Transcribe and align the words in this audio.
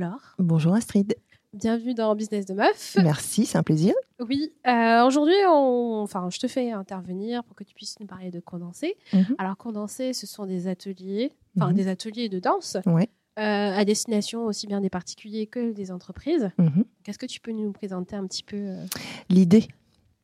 Bonjour 0.00 0.12
Laure. 0.12 0.34
Bonjour 0.38 0.74
Astrid. 0.74 1.14
Bienvenue 1.52 1.92
dans 1.92 2.14
Business 2.14 2.46
de 2.46 2.54
Meuf. 2.54 2.96
Merci, 3.02 3.44
c'est 3.44 3.58
un 3.58 3.62
plaisir. 3.62 3.92
Oui, 4.26 4.50
euh, 4.66 5.04
aujourd'hui, 5.04 5.34
on... 5.46 6.00
enfin, 6.02 6.28
je 6.30 6.38
te 6.38 6.46
fais 6.48 6.70
intervenir 6.72 7.44
pour 7.44 7.54
que 7.54 7.64
tu 7.64 7.74
puisses 7.74 8.00
nous 8.00 8.06
parler 8.06 8.30
de 8.30 8.40
Condensé. 8.40 8.96
Mhm. 9.12 9.34
Alors, 9.36 9.58
Condensé, 9.58 10.14
ce 10.14 10.26
sont 10.26 10.46
des 10.46 10.68
ateliers, 10.68 11.32
enfin 11.56 11.68
Mhm. 11.68 11.74
des 11.74 11.88
ateliers 11.88 12.28
de 12.30 12.38
danse 12.38 12.78
Ouais. 12.86 13.10
euh, 13.38 13.42
à 13.42 13.84
destination 13.84 14.46
aussi 14.46 14.66
bien 14.66 14.80
des 14.80 14.88
particuliers 14.90 15.46
que 15.46 15.72
des 15.72 15.90
entreprises. 15.92 16.50
Mhm. 16.56 16.84
Qu'est-ce 17.04 17.18
que 17.18 17.26
tu 17.26 17.40
peux 17.40 17.52
nous 17.52 17.72
présenter 17.72 18.16
un 18.16 18.26
petit 18.26 18.42
peu 18.44 18.56
euh, 18.56 18.86
L'idée. 19.28 19.68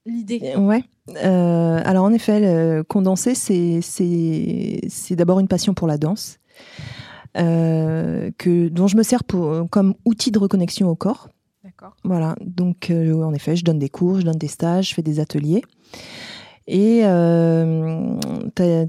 l'idée? 0.06 0.54
Ouais. 0.56 0.84
Alors 1.22 2.04
en 2.04 2.12
effet, 2.14 2.82
condensé, 2.88 3.34
c'est 3.34 5.16
d'abord 5.16 5.38
une 5.40 5.48
passion 5.48 5.74
pour 5.74 5.86
la 5.86 5.98
danse, 5.98 6.38
que 7.36 8.68
dont 8.68 8.86
je 8.86 8.96
me 8.96 9.02
sers 9.02 9.24
pour 9.24 9.68
comme 9.70 9.94
outil 10.04 10.30
de 10.30 10.38
reconnexion 10.38 10.88
au 10.88 10.94
corps. 10.94 11.28
D'accord. 11.66 11.96
Voilà. 12.04 12.36
Donc 12.40 12.90
euh, 12.90 13.24
en 13.24 13.34
effet, 13.34 13.56
je 13.56 13.64
donne 13.64 13.80
des 13.80 13.88
cours, 13.88 14.20
je 14.20 14.24
donne 14.24 14.38
des 14.38 14.46
stages, 14.46 14.90
je 14.90 14.94
fais 14.94 15.02
des 15.02 15.18
ateliers. 15.18 15.62
Et 16.68 17.00
euh, 17.02 18.16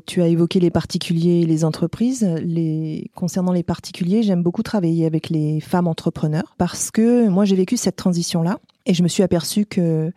tu 0.06 0.22
as 0.22 0.28
évoqué 0.28 0.60
les 0.60 0.70
particuliers 0.70 1.42
et 1.42 1.46
les 1.48 1.66
entreprises. 1.66 2.24
Les, 2.44 3.10
concernant 3.16 3.52
les 3.52 3.64
particuliers, 3.64 4.22
j'aime 4.22 4.44
beaucoup 4.44 4.62
travailler 4.62 5.08
avec 5.08 5.30
les 5.30 5.60
femmes 5.60 5.88
entrepreneurs 5.88 6.54
parce 6.60 6.92
que 6.92 7.28
moi 7.30 7.46
j'ai 7.46 7.56
vécu 7.56 7.78
cette 7.78 7.96
transition-là 7.96 8.60
et 8.88 8.94
je 8.94 9.04
me 9.04 9.08
suis 9.08 9.22
aperçue 9.22 9.66
que, 9.66 10.12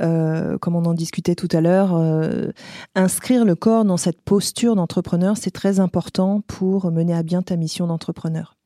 euh, 0.00 0.58
comme 0.58 0.76
on 0.76 0.84
en 0.84 0.94
discutait 0.94 1.34
tout 1.34 1.48
à 1.52 1.60
l'heure, 1.60 1.94
euh, 1.94 2.50
inscrire 2.94 3.44
le 3.44 3.54
corps 3.54 3.84
dans 3.84 3.96
cette 3.96 4.20
posture 4.20 4.76
d'entrepreneur, 4.76 5.36
c'est 5.36 5.50
très 5.50 5.80
important 5.80 6.42
pour 6.46 6.90
mener 6.90 7.14
à 7.14 7.22
bien 7.22 7.40
ta 7.40 7.56
mission 7.56 7.86
d'entrepreneur. 7.86 8.56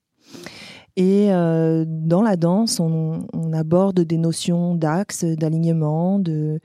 Et 0.97 1.33
euh, 1.33 1.85
dans 1.87 2.23
la 2.23 2.37
danse, 2.37 2.79
on, 2.79 3.27
on 3.33 3.53
aborde 3.53 4.01
des 4.01 4.17
notions 4.17 4.77
d'axe, 4.77 5.25
d'alignement, 5.25 6.21
de 6.21 6.61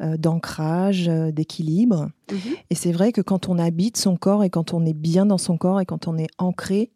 euh, 0.00 0.16
d'ancrage, 0.16 1.08
euh, 1.08 1.30
d'équilibre. 1.30 2.08
Mhm. 2.30 2.54
Et 2.70 2.74
c'est 2.74 2.92
vrai 2.92 3.12
que 3.12 3.20
quand 3.20 3.48
on 3.48 3.58
habite 3.58 3.98
son 3.98 4.16
corps 4.16 4.44
et 4.44 4.50
quand 4.50 4.72
on 4.72 4.86
est 4.86 4.94
bien 4.94 5.26
dans 5.26 5.38
son 5.38 5.58
corps 5.58 5.80
et 5.80 5.86
quand 5.86 6.08
on 6.08 6.16
est 6.16 6.28
ancré, 6.38 6.90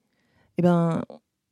eh 0.56 0.62
ben, 0.62 1.02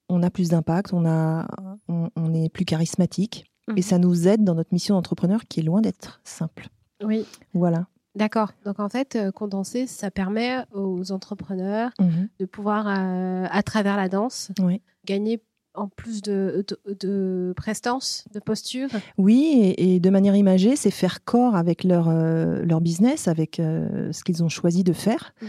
on 0.09 0.23
a 0.23 0.31
plus 0.31 0.49
d'impact, 0.49 0.95
on, 0.95 1.05
a, 1.07 1.47
on, 1.89 2.09
on 2.17 2.33
est 2.33 2.49
plus 2.49 2.65
charismatique. 2.65 3.45
Mhm. 3.69 3.79
Et 3.79 3.83
ça 3.83 3.99
nous 3.99 4.27
aide 4.29 4.45
dans 4.45 4.55
notre 4.55 4.73
mission 4.73 4.95
d'entrepreneur 4.95 5.43
qui 5.49 5.61
est 5.61 5.63
loin 5.63 5.81
d'être 5.81 6.21
simple. 6.25 6.69
Oui, 7.05 7.25
Voilà. 7.55 7.87
d'accord. 8.17 8.53
Donc, 8.65 8.81
en 8.81 8.89
fait, 8.89 9.15
euh, 9.17 9.31
Condensé, 9.31 9.87
ça 9.87 10.11
permet 10.11 10.65
aux 10.75 11.13
entrepreneurs 11.13 11.91
Mhm. 12.01 12.29
de 12.41 12.47
pouvoir, 12.47 12.87
euh, 12.89 13.47
à 13.51 13.63
travers 13.63 13.97
la 13.97 14.09
danse, 14.09 14.51
Oui. 14.61 14.83
gagner 15.05 15.41
en 15.79 15.89
plus 15.89 16.23
de, 16.23 16.65
de, 16.69 16.95
de 17.07 17.53
prestance, 17.57 18.25
de 18.35 18.41
posture. 18.41 18.89
Oui, 19.17 19.75
et, 19.79 19.95
et 19.95 20.01
de 20.01 20.11
manière 20.11 20.35
imagée, 20.37 20.77
c'est 20.77 20.91
faire 20.91 21.25
corps 21.25 21.55
avec 21.57 21.85
leur, 21.85 22.09
euh, 22.09 22.65
leur 22.65 22.81
business, 22.81 23.29
avec 23.29 23.61
euh, 23.61 24.13
ce 24.13 24.25
qu'ils 24.25 24.43
ont 24.43 24.49
choisi 24.49 24.85
de 24.85 24.93
faire. 24.93 25.33
Mhm. 25.41 25.49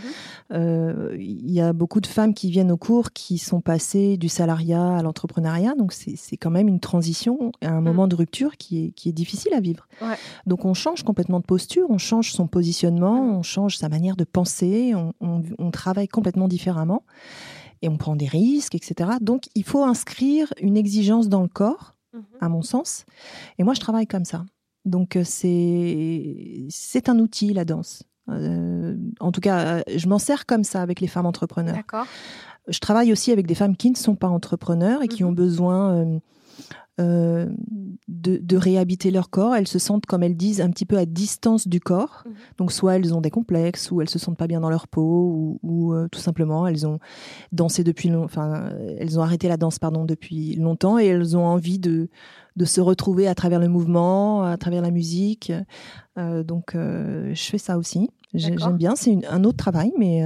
Euh, 0.53 1.15
Il 1.19 1.51
y 1.51 1.61
a 1.61 1.73
beaucoup 1.73 2.01
de 2.01 2.07
femmes 2.07 2.33
qui 2.33 2.49
viennent 2.51 2.71
au 2.71 2.77
cours 2.77 3.11
qui 3.11 3.37
sont 3.37 3.61
passées 3.61 4.17
du 4.17 4.29
salariat 4.29 4.97
à 4.97 5.01
l'entrepreneuriat, 5.01 5.75
donc 5.75 5.93
c'est 5.93 6.37
quand 6.37 6.51
même 6.51 6.67
une 6.67 6.79
transition, 6.79 7.51
un 7.61 7.81
moment 7.81 8.07
de 8.07 8.15
rupture 8.15 8.57
qui 8.57 8.85
est, 8.85 8.91
qui 8.91 9.09
est 9.09 9.13
difficile 9.13 9.53
à 9.53 9.59
vivre. 9.59 9.87
Ouais. 10.01 10.15
Donc 10.45 10.65
on 10.65 10.73
change 10.73 11.03
complètement 11.03 11.39
de 11.39 11.45
posture, 11.45 11.87
on 11.89 11.97
change 11.97 12.31
son 12.31 12.47
positionnement, 12.47 13.21
on 13.39 13.43
change 13.43 13.77
sa 13.77 13.89
manière 13.89 14.15
de 14.15 14.23
penser, 14.23 14.93
on, 14.95 15.13
on- 15.21 15.43
on 15.57 15.71
travaille 15.71 16.07
complètement 16.07 16.47
différemment 16.47 17.03
et 17.81 17.89
on 17.89 17.97
prend 17.97 18.15
des 18.15 18.27
risques, 18.27 18.75
etc. 18.75 19.11
Donc 19.21 19.43
il 19.55 19.63
faut 19.63 19.83
inscrire 19.83 20.53
une 20.61 20.77
exigence 20.77 21.29
dans 21.29 21.41
le 21.41 21.47
corps 21.47 21.95
Mhm. 22.13 22.23
à 22.41 22.49
mon 22.49 22.63
sens. 22.63 23.05
Et 23.59 23.63
moi, 23.63 23.75
je 23.75 23.79
travaille 23.79 24.07
comme 24.07 24.25
ça. 24.25 24.43
Donc, 24.83 25.15
euh, 25.15 25.23
c'est 25.23 26.65
c'est 26.69 27.07
un 27.07 27.19
outil, 27.19 27.53
la 27.53 27.65
danse. 27.65 28.01
Euh, 28.29 28.95
en 29.19 29.31
tout 29.31 29.41
cas, 29.41 29.83
je 29.95 30.07
m'en 30.07 30.17
sers 30.19 30.45
comme 30.47 30.63
ça 30.63 30.81
avec 30.81 31.01
les 31.01 31.07
femmes 31.07 31.25
entrepreneurs. 31.27 31.75
D'accord. 31.75 32.07
Je 32.67 32.79
travaille 32.79 33.11
aussi 33.11 33.31
avec 33.31 33.45
des 33.47 33.55
femmes 33.55 33.75
qui 33.75 33.91
ne 33.91 33.95
sont 33.95 34.15
pas 34.15 34.27
entrepreneurs 34.27 35.03
et 35.03 35.07
qui 35.07 35.23
Mhm. 35.23 35.29
ont 35.29 35.33
besoin 35.33 35.93
euh, 35.97 36.19
euh, 36.99 37.47
de, 38.07 38.37
de 38.37 38.57
réhabiter 38.57 39.09
leur 39.11 39.29
corps. 39.29 39.55
Elles 39.55 39.67
se 39.67 39.79
sentent, 39.79 40.05
comme 40.05 40.21
elles 40.23 40.35
disent, 40.37 40.61
un 40.61 40.69
petit 40.69 40.85
peu 40.85 40.97
à 40.97 41.05
distance 41.05 41.67
du 41.67 41.79
corps. 41.79 42.23
Mhm. 42.25 42.33
Donc, 42.57 42.71
soit 42.71 42.95
elles 42.97 43.13
ont 43.13 43.21
des 43.21 43.31
complexes, 43.31 43.89
ou 43.91 44.01
elles 44.01 44.09
se 44.09 44.19
sentent 44.19 44.37
pas 44.37 44.47
bien 44.47 44.59
dans 44.61 44.69
leur 44.69 44.87
peau, 44.87 45.31
ou, 45.33 45.59
ou, 45.63 45.93
euh, 45.93 46.07
tout 46.11 46.19
simplement 46.19 46.67
elles 46.67 46.85
ont 46.85 46.99
dansé 47.51 47.83
depuis, 47.83 48.09
long- 48.09 48.23
enfin, 48.25 48.71
elles 48.99 49.17
ont 49.19 49.23
arrêté 49.23 49.47
la 49.47 49.57
danse, 49.57 49.79
pardon, 49.79 50.05
depuis 50.05 50.55
longtemps, 50.55 50.99
et 50.99 51.05
elles 51.05 51.35
ont 51.37 51.45
envie 51.45 51.79
de 51.79 52.09
de 52.55 52.65
se 52.65 52.81
retrouver 52.81 53.25
à 53.25 53.35
travers 53.35 53.59
le 53.59 53.69
mouvement, 53.69 54.43
à 54.43 54.57
travers 54.57 54.81
la 54.81 54.91
musique. 54.91 55.53
Euh, 56.17 56.43
donc, 56.43 56.71
je 56.75 57.41
fais 57.49 57.57
ça 57.57 57.77
aussi. 57.77 58.09
J'aime 58.33 58.57
bien. 58.75 58.95
C'est 58.97 59.17
un 59.27 59.45
autre 59.45 59.55
travail, 59.57 59.93
mais 59.97 60.21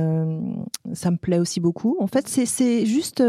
ça 0.94 1.12
me 1.12 1.17
plaît 1.17 1.38
aussi 1.38 1.59
beaucoup. 1.59 1.95
En 2.00 2.07
fait, 2.07 2.28
c'est- 2.28 2.85
juste 2.88 3.22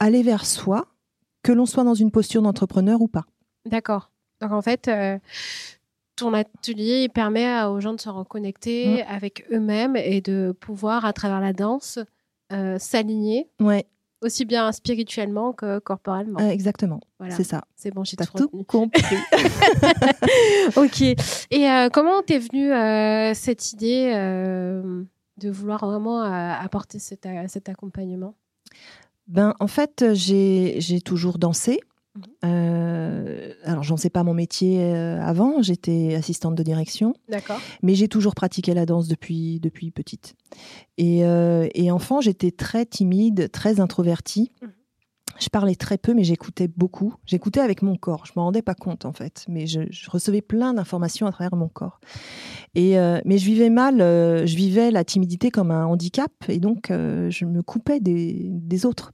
aller 0.00 0.22
vers 0.22 0.44
soi, 0.44 0.86
que 1.44 1.52
l'on 1.52 1.66
soit 1.66 1.84
dans 1.84 1.94
une 1.94 2.10
posture 2.10 2.42
d'entrepreneur 2.42 3.00
ou 3.00 3.06
pas. 3.06 3.24
D'accord. 3.66 4.10
Donc 4.40 4.50
en 4.50 4.62
fait, 4.62 4.88
euh, 4.88 5.18
ton 6.16 6.34
atelier 6.34 7.08
permet 7.08 7.62
aux 7.64 7.78
gens 7.80 7.92
de 7.94 8.00
se 8.00 8.08
reconnecter 8.08 9.04
Mm. 9.04 9.06
avec 9.08 9.46
eux-mêmes 9.52 9.94
et 9.96 10.20
de 10.20 10.52
pouvoir, 10.58 11.04
à 11.04 11.12
travers 11.12 11.40
la 11.40 11.52
danse, 11.52 11.98
euh, 12.52 12.78
s'aligner 12.78 13.48
Ouais, 13.60 13.86
aussi 14.22 14.44
bien 14.44 14.70
spirituellement 14.72 15.52
que 15.52 15.78
corporellement. 15.78 16.40
euh, 16.40 16.48
exactement. 16.48 17.00
voilà, 17.18 17.34
C'est 17.36 17.44
ça. 17.44 17.64
c'est 17.76 17.90
bon, 17.92 18.04
j'ai 18.04 18.16
tout 18.16 18.48
compris. 18.66 19.02
ok. 20.76 21.02
Et 21.50 21.88
comment 21.92 22.22
t'es 22.22 22.38
venue 22.38 22.70
cette 23.34 23.72
idée 23.72 24.12
de 24.12 25.50
vouloir 25.50 25.84
vraiment 25.86 26.20
apporter 26.22 26.98
cet 26.98 27.26
accompagnement? 27.68 28.34
Ben, 29.26 29.54
en 29.60 29.66
fait, 29.66 30.04
j'ai 30.12 30.76
j'ai 30.80 31.00
toujours 31.00 31.38
dansé. 31.38 31.80
Mhm. 32.16 32.22
Euh, 32.44 33.52
alors, 33.64 33.82
j'en 33.82 33.96
sais 33.96 34.10
pas 34.10 34.22
mon 34.22 34.34
métier 34.34 34.80
euh, 34.82 35.20
avant. 35.20 35.62
J'étais 35.62 36.14
assistante 36.14 36.54
de 36.54 36.62
direction, 36.62 37.14
D'accord. 37.28 37.60
mais 37.82 37.94
j'ai 37.94 38.06
toujours 38.08 38.34
pratiqué 38.34 38.72
la 38.74 38.86
danse 38.86 39.08
depuis 39.08 39.58
depuis 39.60 39.90
petite. 39.90 40.34
Et, 40.98 41.24
euh, 41.24 41.66
et 41.74 41.90
enfant, 41.90 42.20
j'étais 42.20 42.52
très 42.52 42.86
timide, 42.86 43.50
très 43.50 43.80
introvertie. 43.80 44.52
Mhm. 44.62 44.70
Je 45.40 45.48
parlais 45.48 45.74
très 45.74 45.98
peu, 45.98 46.14
mais 46.14 46.22
j'écoutais 46.22 46.68
beaucoup. 46.68 47.14
J'écoutais 47.26 47.58
avec 47.58 47.82
mon 47.82 47.96
corps. 47.96 48.24
Je 48.24 48.32
me 48.36 48.42
rendais 48.42 48.62
pas 48.62 48.76
compte 48.76 49.04
en 49.04 49.12
fait, 49.12 49.44
mais 49.48 49.66
je, 49.66 49.80
je 49.90 50.08
recevais 50.08 50.42
plein 50.42 50.74
d'informations 50.74 51.26
à 51.26 51.32
travers 51.32 51.56
mon 51.56 51.66
corps. 51.66 51.98
Et 52.76 52.96
euh, 53.00 53.20
mais 53.24 53.38
je 53.38 53.46
vivais 53.46 53.68
mal. 53.70 54.00
euh, 54.00 54.46
je 54.46 54.54
vivais 54.54 54.92
la 54.92 55.02
timidité 55.02 55.50
comme 55.50 55.72
un 55.72 55.86
handicap, 55.86 56.30
et 56.48 56.60
donc 56.60 56.92
euh, 56.92 57.30
je 57.30 57.46
me 57.46 57.62
coupais 57.64 57.98
des, 57.98 58.46
des 58.48 58.86
autres. 58.86 59.10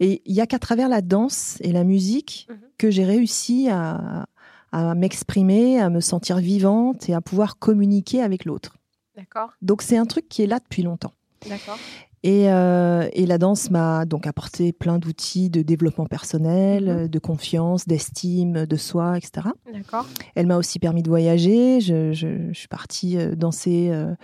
Et 0.00 0.22
il 0.26 0.34
y 0.34 0.40
a 0.40 0.46
qu'à 0.46 0.58
travers 0.58 0.88
la 0.88 1.00
danse 1.00 1.58
et 1.60 1.72
la 1.72 1.84
musique 1.84 2.46
Mhm. 2.50 2.56
que 2.78 2.90
j'ai 2.90 3.04
réussi 3.04 3.68
à, 3.70 4.26
à 4.72 4.94
m'exprimer, 4.94 5.80
à 5.80 5.90
me 5.90 6.00
sentir 6.00 6.38
vivante 6.38 7.08
et 7.08 7.14
à 7.14 7.20
pouvoir 7.20 7.58
communiquer 7.58 8.22
avec 8.22 8.44
l'autre. 8.44 8.76
D'accord. 9.16 9.50
Donc 9.62 9.82
c'est 9.82 9.96
un 9.96 10.06
truc 10.06 10.28
qui 10.28 10.42
est 10.42 10.46
là 10.46 10.58
depuis 10.60 10.82
longtemps. 10.82 11.12
D'accord. 11.48 11.78
Et, 12.24 12.50
euh, 12.52 13.08
et 13.12 13.26
la 13.26 13.38
danse 13.38 13.70
m'a 13.70 14.04
donc 14.04 14.26
apporté 14.26 14.72
plein 14.72 14.98
d'outils 14.98 15.50
de 15.50 15.62
développement 15.62 16.06
personnel, 16.06 17.02
Mhm. 17.02 17.08
de 17.08 17.18
confiance, 17.20 17.86
d'estime 17.86 18.66
de 18.66 18.76
soi, 18.76 19.16
etc. 19.16 19.48
D'accord. 19.72 20.04
Elle 20.34 20.46
m'a 20.48 20.56
aussi 20.56 20.80
permis 20.80 21.04
de 21.04 21.08
voyager. 21.08 21.80
Je, 21.80 22.12
je- 22.12 22.52
je 22.52 22.58
suis 22.58 22.66
partie 22.68 23.16
euh, 23.18 23.36
danser 23.36 23.90
euh, 23.92 24.14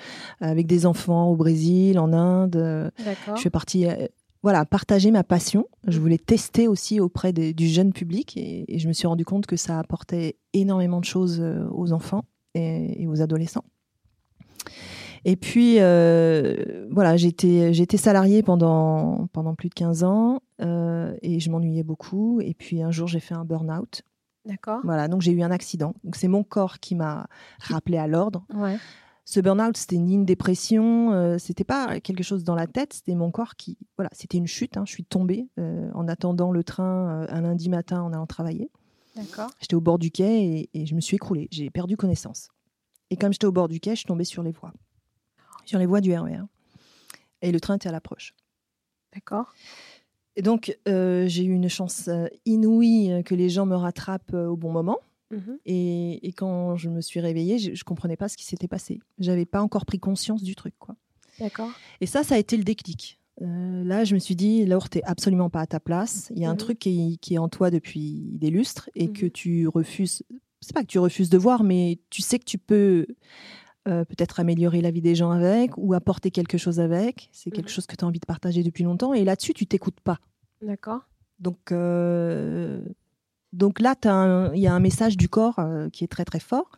avec 0.41 0.67
des 0.67 0.87
enfants 0.87 1.29
au 1.29 1.37
Brésil, 1.37 1.99
en 2.01 2.13
Inde. 2.13 2.91
D'accord. 3.05 3.37
Je 3.37 3.41
suis 3.41 3.51
partie, 3.51 3.87
voilà, 4.45 4.67
partager 4.67 5.11
ma 5.11 5.25
passion. 5.25 5.67
Je 5.87 5.99
voulais 5.99 6.19
tester 6.19 6.69
aussi 6.69 7.01
auprès 7.01 7.33
du 7.33 7.67
jeune 7.67 7.95
public 7.95 8.37
et, 8.37 8.75
et 8.75 8.79
je 8.79 8.87
me 8.89 8.93
suis 8.93 9.07
rendu 9.07 9.25
compte 9.25 9.47
que 9.47 9.57
ça 9.57 9.79
apportait 9.79 10.37
énormément 10.53 11.01
de 11.01 11.07
choses 11.07 11.41
euh, 11.41 11.67
aux 11.71 11.93
enfants 11.93 12.27
et, 12.55 13.03
et 13.03 13.07
aux 13.07 13.23
adolescents. 13.23 13.65
Et 15.25 15.37
puis, 15.37 15.77
euh, 15.81 16.87
voilà, 16.91 17.17
j'étais 17.17 17.73
j'étais 17.73 17.97
salariée 17.97 18.43
pendant, 18.43 19.29
pendant 19.33 19.55
plus 19.55 19.71
de 19.71 19.75
15 19.75 20.05
ans 20.05 20.43
euh, 20.61 21.17
et 21.23 21.41
je 21.41 21.51
m'ennuyais 21.51 21.83
beaucoup. 21.83 22.43
Et 22.43 22.53
puis 22.53 22.83
un 22.83 22.91
jour, 22.91 23.09
j'ai 23.09 23.21
fait 23.21 23.35
un 23.35 23.47
burn-out. 23.47 24.03
D'accord. 24.45 24.81
Voilà, 24.85 25.09
donc 25.09 25.23
j'ai 25.23 25.33
eu 25.33 25.43
un 25.43 25.51
accident. 25.51 25.95
Donc 26.05 26.17
c'est 26.17 26.29
mon 26.29 26.45
corps 26.45 26.81
qui 26.81 26.95
m'a 26.95 27.29
rappelé 27.61 27.97
à 27.97 28.07
l'ordre. 28.07 28.45
Ouais. 28.53 28.77
Ce 29.27 29.41
burn-out, 29.41 29.77
c'était 29.77 29.97
ni 29.97 30.15
une 30.15 30.27
dépression, 30.27 31.13
euh, 31.13 31.39
c'était 31.39 31.65
pas 31.65 31.99
quelque 32.01 32.23
chose 32.23 32.45
dans 32.45 32.55
la 32.55 32.67
tête, 32.67 32.93
c'était 32.93 33.15
mon 33.15 33.31
corps 33.31 33.57
qui, 33.57 33.79
voilà, 33.97 34.11
c'était 34.13 34.37
une 34.37 34.47
chute. 34.47 34.77
hein, 34.77 34.85
je 34.87 34.93
suis 34.93 35.05
tombée 35.05 35.49
euh, 35.59 35.91
en 35.95 36.09
attendant 36.09 36.53
le 36.53 36.63
train 36.63 37.23
euh, 37.23 37.27
un 37.31 37.41
lundi 37.41 37.71
matin 37.71 38.03
en 38.03 38.13
allant 38.13 38.27
travailler. 38.27 38.71
D'accord. 39.17 39.51
J'étais 39.61 39.77
au 39.77 39.81
bord 39.81 39.99
du 39.99 40.11
quai 40.11 40.45
et, 40.45 40.71
et 40.75 40.87
je 40.87 40.95
me 40.95 41.01
suis 41.01 41.17
écroulée. 41.17 41.49
J'ai 41.51 41.71
perdu 41.71 41.97
connaissance. 41.97 42.49
Et 43.11 43.17
comme 43.17 43.33
j'étais 43.33 43.47
au 43.47 43.53
bord 43.53 43.69
du 43.69 43.81
quai, 43.81 43.93
je 43.93 44.01
suis 44.01 44.07
tombée 44.07 44.25
sur 44.25 44.43
les 44.43 44.53
voies, 44.53 44.73
sur 45.65 45.79
les 45.79 45.87
voies 45.87 46.03
du 46.03 46.15
RER. 46.15 46.43
Et 47.41 47.51
le 47.51 47.61
train 47.61 47.77
était 47.77 47.89
à 47.89 47.93
l'approche. 47.93 48.35
D'accord. 49.15 49.55
Et 50.37 50.43
donc, 50.43 50.77
euh, 50.89 51.27
j'ai 51.29 51.45
eu 51.45 51.53
une 51.53 51.69
chance 51.69 52.11
inouïe 52.45 53.23
que 53.25 53.35
les 53.35 53.49
gens 53.49 53.65
me 53.67 53.77
rattrapent 53.77 54.35
au 54.35 54.57
bon 54.57 54.73
moment. 54.73 54.99
Mhm. 55.31 55.59
Et, 55.67 56.27
et 56.29 56.33
quand 56.33 56.77
je 56.77 56.89
me 56.91 57.01
suis 57.01 57.21
réveillée, 57.21 57.59
je, 57.59 57.75
je 57.75 57.85
comprenais 57.85 58.17
pas 58.17 58.29
ce 58.29 58.37
qui 58.37 58.45
s'était 58.45 58.69
passé. 58.69 59.01
J'avais 59.19 59.47
pas 59.47 59.63
encore 59.63 59.87
pris 59.87 59.99
conscience 59.99 60.43
du 60.43 60.55
truc, 60.55 60.75
quoi. 60.79 60.95
D'accord. 61.41 61.71
Et 62.01 62.07
ça, 62.07 62.23
ça 62.23 62.37
a 62.37 62.39
été 62.39 62.57
le 62.57 62.65
déclic. 62.65 63.19
Euh, 63.43 63.83
là, 63.83 64.05
je 64.05 64.15
me 64.15 64.21
suis 64.21 64.37
dit, 64.37 64.65
Laure, 64.65 64.89
t'es 64.89 65.03
absolument 65.05 65.51
pas 65.51 65.61
à 65.63 65.67
ta 65.67 65.81
place. 65.81 66.31
Il 66.37 66.41
y 66.43 66.45
a 66.45 66.49
un 66.49 66.53
Mhm. 66.53 66.59
truc 66.59 66.79
qui 66.79 67.15
est, 67.15 67.17
qui 67.17 67.35
est 67.35 67.39
en 67.39 67.49
toi 67.49 67.71
depuis 67.71 68.31
des 68.35 68.51
lustres 68.51 68.89
et 68.95 69.09
que 69.11 69.25
Mhm. 69.27 69.31
tu 69.33 69.67
refuses. 69.69 70.23
C'est 70.61 70.73
pas 70.75 70.83
que 70.83 70.87
tu 70.87 70.99
refuses 71.01 71.31
de 71.31 71.39
voir, 71.39 71.65
mais 71.65 71.99
tu 72.11 72.23
sais 72.23 72.39
que 72.39 72.45
tu 72.45 72.59
peux 72.59 73.07
euh, 73.87 74.03
peut-être 74.07 74.41
améliorer 74.41 74.81
la 74.81 74.91
vie 74.91 75.03
des 75.03 75.15
gens 75.15 75.31
avec 75.31 75.77
ou 75.77 75.93
apporter 75.93 76.31
quelque 76.31 76.57
chose 76.57 76.81
avec. 76.81 77.29
C'est 77.33 77.51
quelque 77.51 77.71
chose 77.71 77.87
que 77.87 77.95
tu 77.97 78.03
as 78.05 78.09
envie 78.09 78.19
de 78.21 78.25
partager 78.25 78.63
depuis 78.63 78.83
longtemps. 78.85 79.13
Et 79.13 79.25
là-dessus, 79.25 79.53
tu 79.53 79.67
t'écoutes 79.67 80.01
pas. 80.01 80.21
D'accord. 80.63 81.03
Donc, 81.39 81.71
euh, 81.71 82.81
donc 83.55 83.81
là, 83.81 83.95
il 84.55 84.61
y 84.61 84.67
a 84.67 84.75
un 84.75 84.81
message 84.81 85.17
du 85.17 85.29
corps 85.29 85.59
euh, 85.59 85.89
qui 85.91 86.05
est 86.05 86.09
très 86.09 86.25
très 86.25 86.41
fort. 86.41 86.71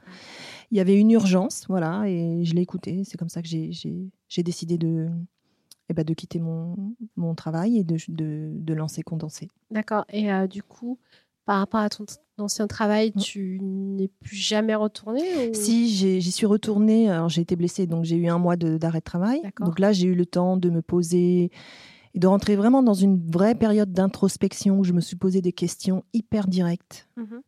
Il 0.70 0.76
y 0.76 0.80
avait 0.80 0.98
une 0.98 1.10
urgence, 1.10 1.64
voilà, 1.68 2.08
et 2.08 2.44
je 2.44 2.54
l'ai 2.54 2.62
écouté. 2.62 3.02
C'est 3.04 3.16
comme 3.16 3.28
ça 3.28 3.40
que 3.42 3.48
j'ai- 3.48 4.42
décidé 4.42 4.78
de, 4.78 5.08
eh 5.88 5.94
ben, 5.94 6.04
de 6.04 6.12
quitter 6.14 6.38
mon, 6.40 6.74
mon 7.16 7.34
travail 7.34 7.78
et 7.78 7.84
de, 7.84 7.96
de, 8.08 8.50
de 8.52 8.74
lancer 8.74 9.02
Condensé. 9.02 9.48
D'accord. 9.70 10.04
Et 10.12 10.32
euh, 10.32 10.46
du 10.46 10.62
coup, 10.62 10.98
par 11.46 11.60
rapport 11.60 11.80
à 11.80 11.88
ton 11.88 12.04
ancien 12.38 12.66
travail, 12.66 13.12
Mm. 13.14 13.20
tu 13.20 13.58
n'es 13.62 14.08
plus 14.08 14.36
jamais 14.36 14.74
retourné 14.74 15.22
ou... 15.48 15.54
Si 15.54 15.88
j'y 15.88 16.32
suis 16.32 16.46
retournée, 16.46 17.08
alors 17.08 17.28
j'ai 17.28 17.40
été 17.42 17.56
blessée, 17.56 17.86
donc 17.86 18.04
j'ai 18.04 18.16
eu 18.16 18.28
un 18.28 18.38
mois 18.38 18.56
d'arrêt 18.56 18.98
de, 18.98 19.04
travail. 19.04 19.40
Donc 19.60 19.78
là, 19.78 19.92
j'ai 19.92 20.08
eu 20.08 20.14
le 20.14 20.26
temps 20.26 20.56
de 20.56 20.68
me 20.68 20.82
poser 20.82 21.50
et 22.16 22.18
de 22.18 22.26
rentrer 22.26 22.56
vraiment 22.56 22.82
dans 22.82 22.94
une 22.94 23.20
vraie 23.30 23.54
période 23.54 23.92
d'introspection 23.92 24.80
où 24.80 24.84
je 24.84 24.94
me 24.94 25.02
suis 25.02 25.16
posé 25.16 25.42
des 25.42 25.52
questions 25.52 26.02
hyper 26.12 26.48
directes. 26.48 27.08
Mhm. 27.16 27.42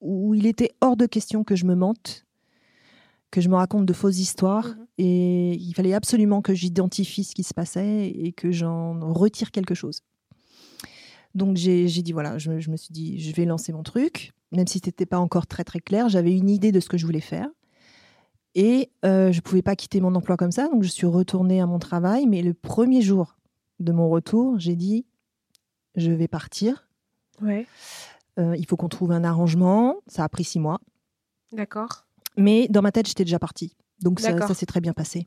où 0.00 0.34
il 0.34 0.44
était 0.44 0.72
hors 0.82 0.98
de 0.98 1.06
question 1.06 1.44
que 1.44 1.56
je 1.56 1.64
me 1.64 1.74
mente, 1.74 2.26
que 3.30 3.40
je 3.40 3.48
me 3.48 3.54
raconte 3.54 3.86
de 3.86 3.92
fausses 3.94 4.18
histoires. 4.18 4.68
Mhm. 4.68 4.86
Et 4.98 5.54
il 5.54 5.72
fallait 5.72 5.94
absolument 5.94 6.42
que 6.42 6.52
j'identifie 6.52 7.24
ce 7.24 7.34
qui 7.34 7.42
se 7.42 7.54
passait 7.54 8.08
et 8.08 8.32
que 8.32 8.52
j'en 8.52 9.00
retire 9.14 9.50
quelque 9.50 9.74
chose. 9.74 10.02
Donc 11.34 11.56
j'ai 11.56 11.88
j'ai 11.88 12.02
dit, 12.02 12.12
voilà, 12.12 12.36
je, 12.36 12.58
je 12.58 12.70
me 12.70 12.76
suis 12.76 12.92
dit, 12.92 13.18
je 13.18 13.34
vais 13.34 13.46
lancer 13.46 13.72
mon 13.72 13.82
truc, 13.82 14.32
même 14.52 14.66
si 14.66 14.78
ce 14.78 14.86
n'était 14.86 15.06
pas 15.06 15.18
encore 15.18 15.46
très 15.46 15.64
très 15.64 15.80
clair. 15.80 16.10
J'avais 16.10 16.36
une 16.36 16.50
idée 16.50 16.70
de 16.70 16.80
ce 16.80 16.88
que 16.88 16.98
je 16.98 17.06
voulais 17.06 17.20
faire. 17.20 17.48
Et 18.54 18.90
euh, 19.06 19.32
je 19.32 19.38
ne 19.38 19.42
pouvais 19.42 19.62
pas 19.62 19.74
quitter 19.74 20.00
mon 20.00 20.14
emploi 20.14 20.36
comme 20.36 20.52
ça, 20.52 20.68
donc 20.68 20.82
je 20.82 20.88
suis 20.88 21.06
retournée 21.06 21.60
à 21.62 21.66
mon 21.66 21.78
travail. 21.78 22.26
Mais 22.26 22.42
le 22.42 22.52
premier 22.52 23.00
jour 23.00 23.36
de 23.80 23.92
mon 23.92 24.08
retour, 24.08 24.58
j'ai 24.58 24.76
dit, 24.76 25.04
je 25.96 26.10
vais 26.10 26.28
partir. 26.28 26.88
Ouais. 27.42 27.66
Euh, 28.38 28.56
il 28.56 28.66
faut 28.66 28.76
qu'on 28.76 28.88
trouve 28.88 29.12
un 29.12 29.24
arrangement. 29.24 29.96
Ça 30.06 30.24
a 30.24 30.28
pris 30.28 30.44
six 30.44 30.58
mois. 30.60 30.80
D'accord. 31.52 32.06
Mais 32.36 32.66
dans 32.68 32.82
ma 32.82 32.90
tête, 32.92 33.06
j'étais 33.06 33.24
déjà 33.24 33.38
partie. 33.38 33.76
Donc 34.00 34.20
ça, 34.20 34.36
ça 34.46 34.54
s'est 34.54 34.66
très 34.66 34.80
bien 34.80 34.92
passé. 34.92 35.26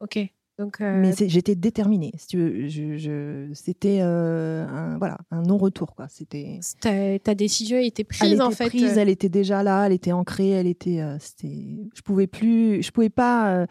Ok. 0.00 0.18
Donc, 0.56 0.80
euh, 0.80 1.00
Mais 1.00 1.12
j'étais 1.28 1.56
déterminée. 1.56 2.12
Si 2.16 2.28
tu 2.28 2.38
veux, 2.38 2.68
je, 2.68 2.96
je- 2.96 3.50
c'était 3.54 3.98
euh, 4.02 4.64
un, 4.68 4.98
voilà, 4.98 5.18
un 5.32 5.42
non-retour. 5.42 5.96
quoi. 5.96 6.06
C'était. 6.08 6.60
ta, 6.80 7.18
ta 7.18 7.34
décision 7.34 7.76
était 7.78 8.02
Elle 8.02 8.06
prise 8.16 8.32
était 8.34 8.40
en 8.40 8.50
fait. 8.52 8.66
prise, 8.68 8.96
elle 8.96 9.08
était 9.08 9.28
déjà 9.28 9.64
là, 9.64 9.84
elle 9.86 9.92
était 9.92 10.12
ancrée, 10.12 10.50
elle 10.50 10.68
était. 10.68 11.00
euh, 11.00 11.18
c'était. 11.18 11.88
Je 11.94 12.02
pouvais 12.02 12.28
plus, 12.28 12.82
je 12.84 12.90
pouvais 12.92 13.10
pas 13.10 13.66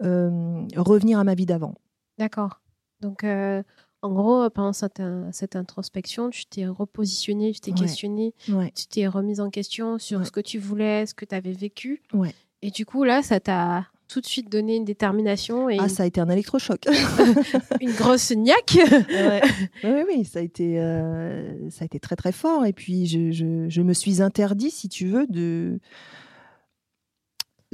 revenir 0.00 1.20
à 1.20 1.24
ma 1.24 1.34
vie 1.36 1.46
d'avant. 1.46 1.76
D'accord. 2.18 2.60
Donc, 3.04 3.22
euh, 3.24 3.62
en 4.02 4.10
gros, 4.12 4.48
pendant 4.50 4.72
cette, 4.72 4.98
in- 5.00 5.30
cette 5.32 5.56
introspection, 5.56 6.30
tu 6.30 6.46
t'es 6.46 6.66
repositionné, 6.66 7.52
tu 7.52 7.60
t'es 7.60 7.70
Ouais. 7.72 7.78
questionné, 7.78 8.34
Ouais. 8.48 8.72
tu 8.74 8.86
t'es 8.86 9.06
remise 9.06 9.40
en 9.40 9.50
question 9.50 9.98
sur 9.98 10.18
Ouais. 10.20 10.24
ce 10.24 10.30
que 10.32 10.40
tu 10.40 10.58
voulais, 10.58 11.06
ce 11.06 11.14
que 11.14 11.24
tu 11.24 11.34
avais 11.34 11.52
vécu. 11.52 12.02
Et 12.62 12.70
du 12.70 12.86
coup, 12.86 13.04
là, 13.04 13.22
ça 13.22 13.40
t'a 13.40 13.86
tout 14.08 14.20
de 14.20 14.26
suite 14.26 14.50
donné 14.50 14.76
une 14.76 14.84
détermination 14.84 15.68
et 15.70 15.78
Ah, 15.80 15.88
ça 15.88 16.02
a 16.02 16.06
été 16.06 16.20
un 16.20 16.28
électrochoc. 16.28 16.86
une 17.80 17.92
grosse 17.92 18.30
niaque. 18.32 18.76
Ouais. 19.08 19.40
Oui, 19.84 19.90
oui, 19.90 20.02
oui, 20.08 20.24
ça 20.24 20.38
a 20.38 20.42
été, 20.42 20.78
euh, 20.80 21.70
ça 21.70 21.82
a 21.82 21.84
été 21.86 21.98
très 22.00 22.16
très 22.16 22.32
fort. 22.32 22.64
Et 22.66 22.72
puis 22.72 23.06
je, 23.06 23.32
je- 23.32 23.68
je 23.68 23.82
me 23.82 23.92
suis 23.94 24.20
interdit, 24.22 24.70
si 24.70 24.88
tu 24.88 25.06
veux, 25.06 25.26
de 25.26 25.78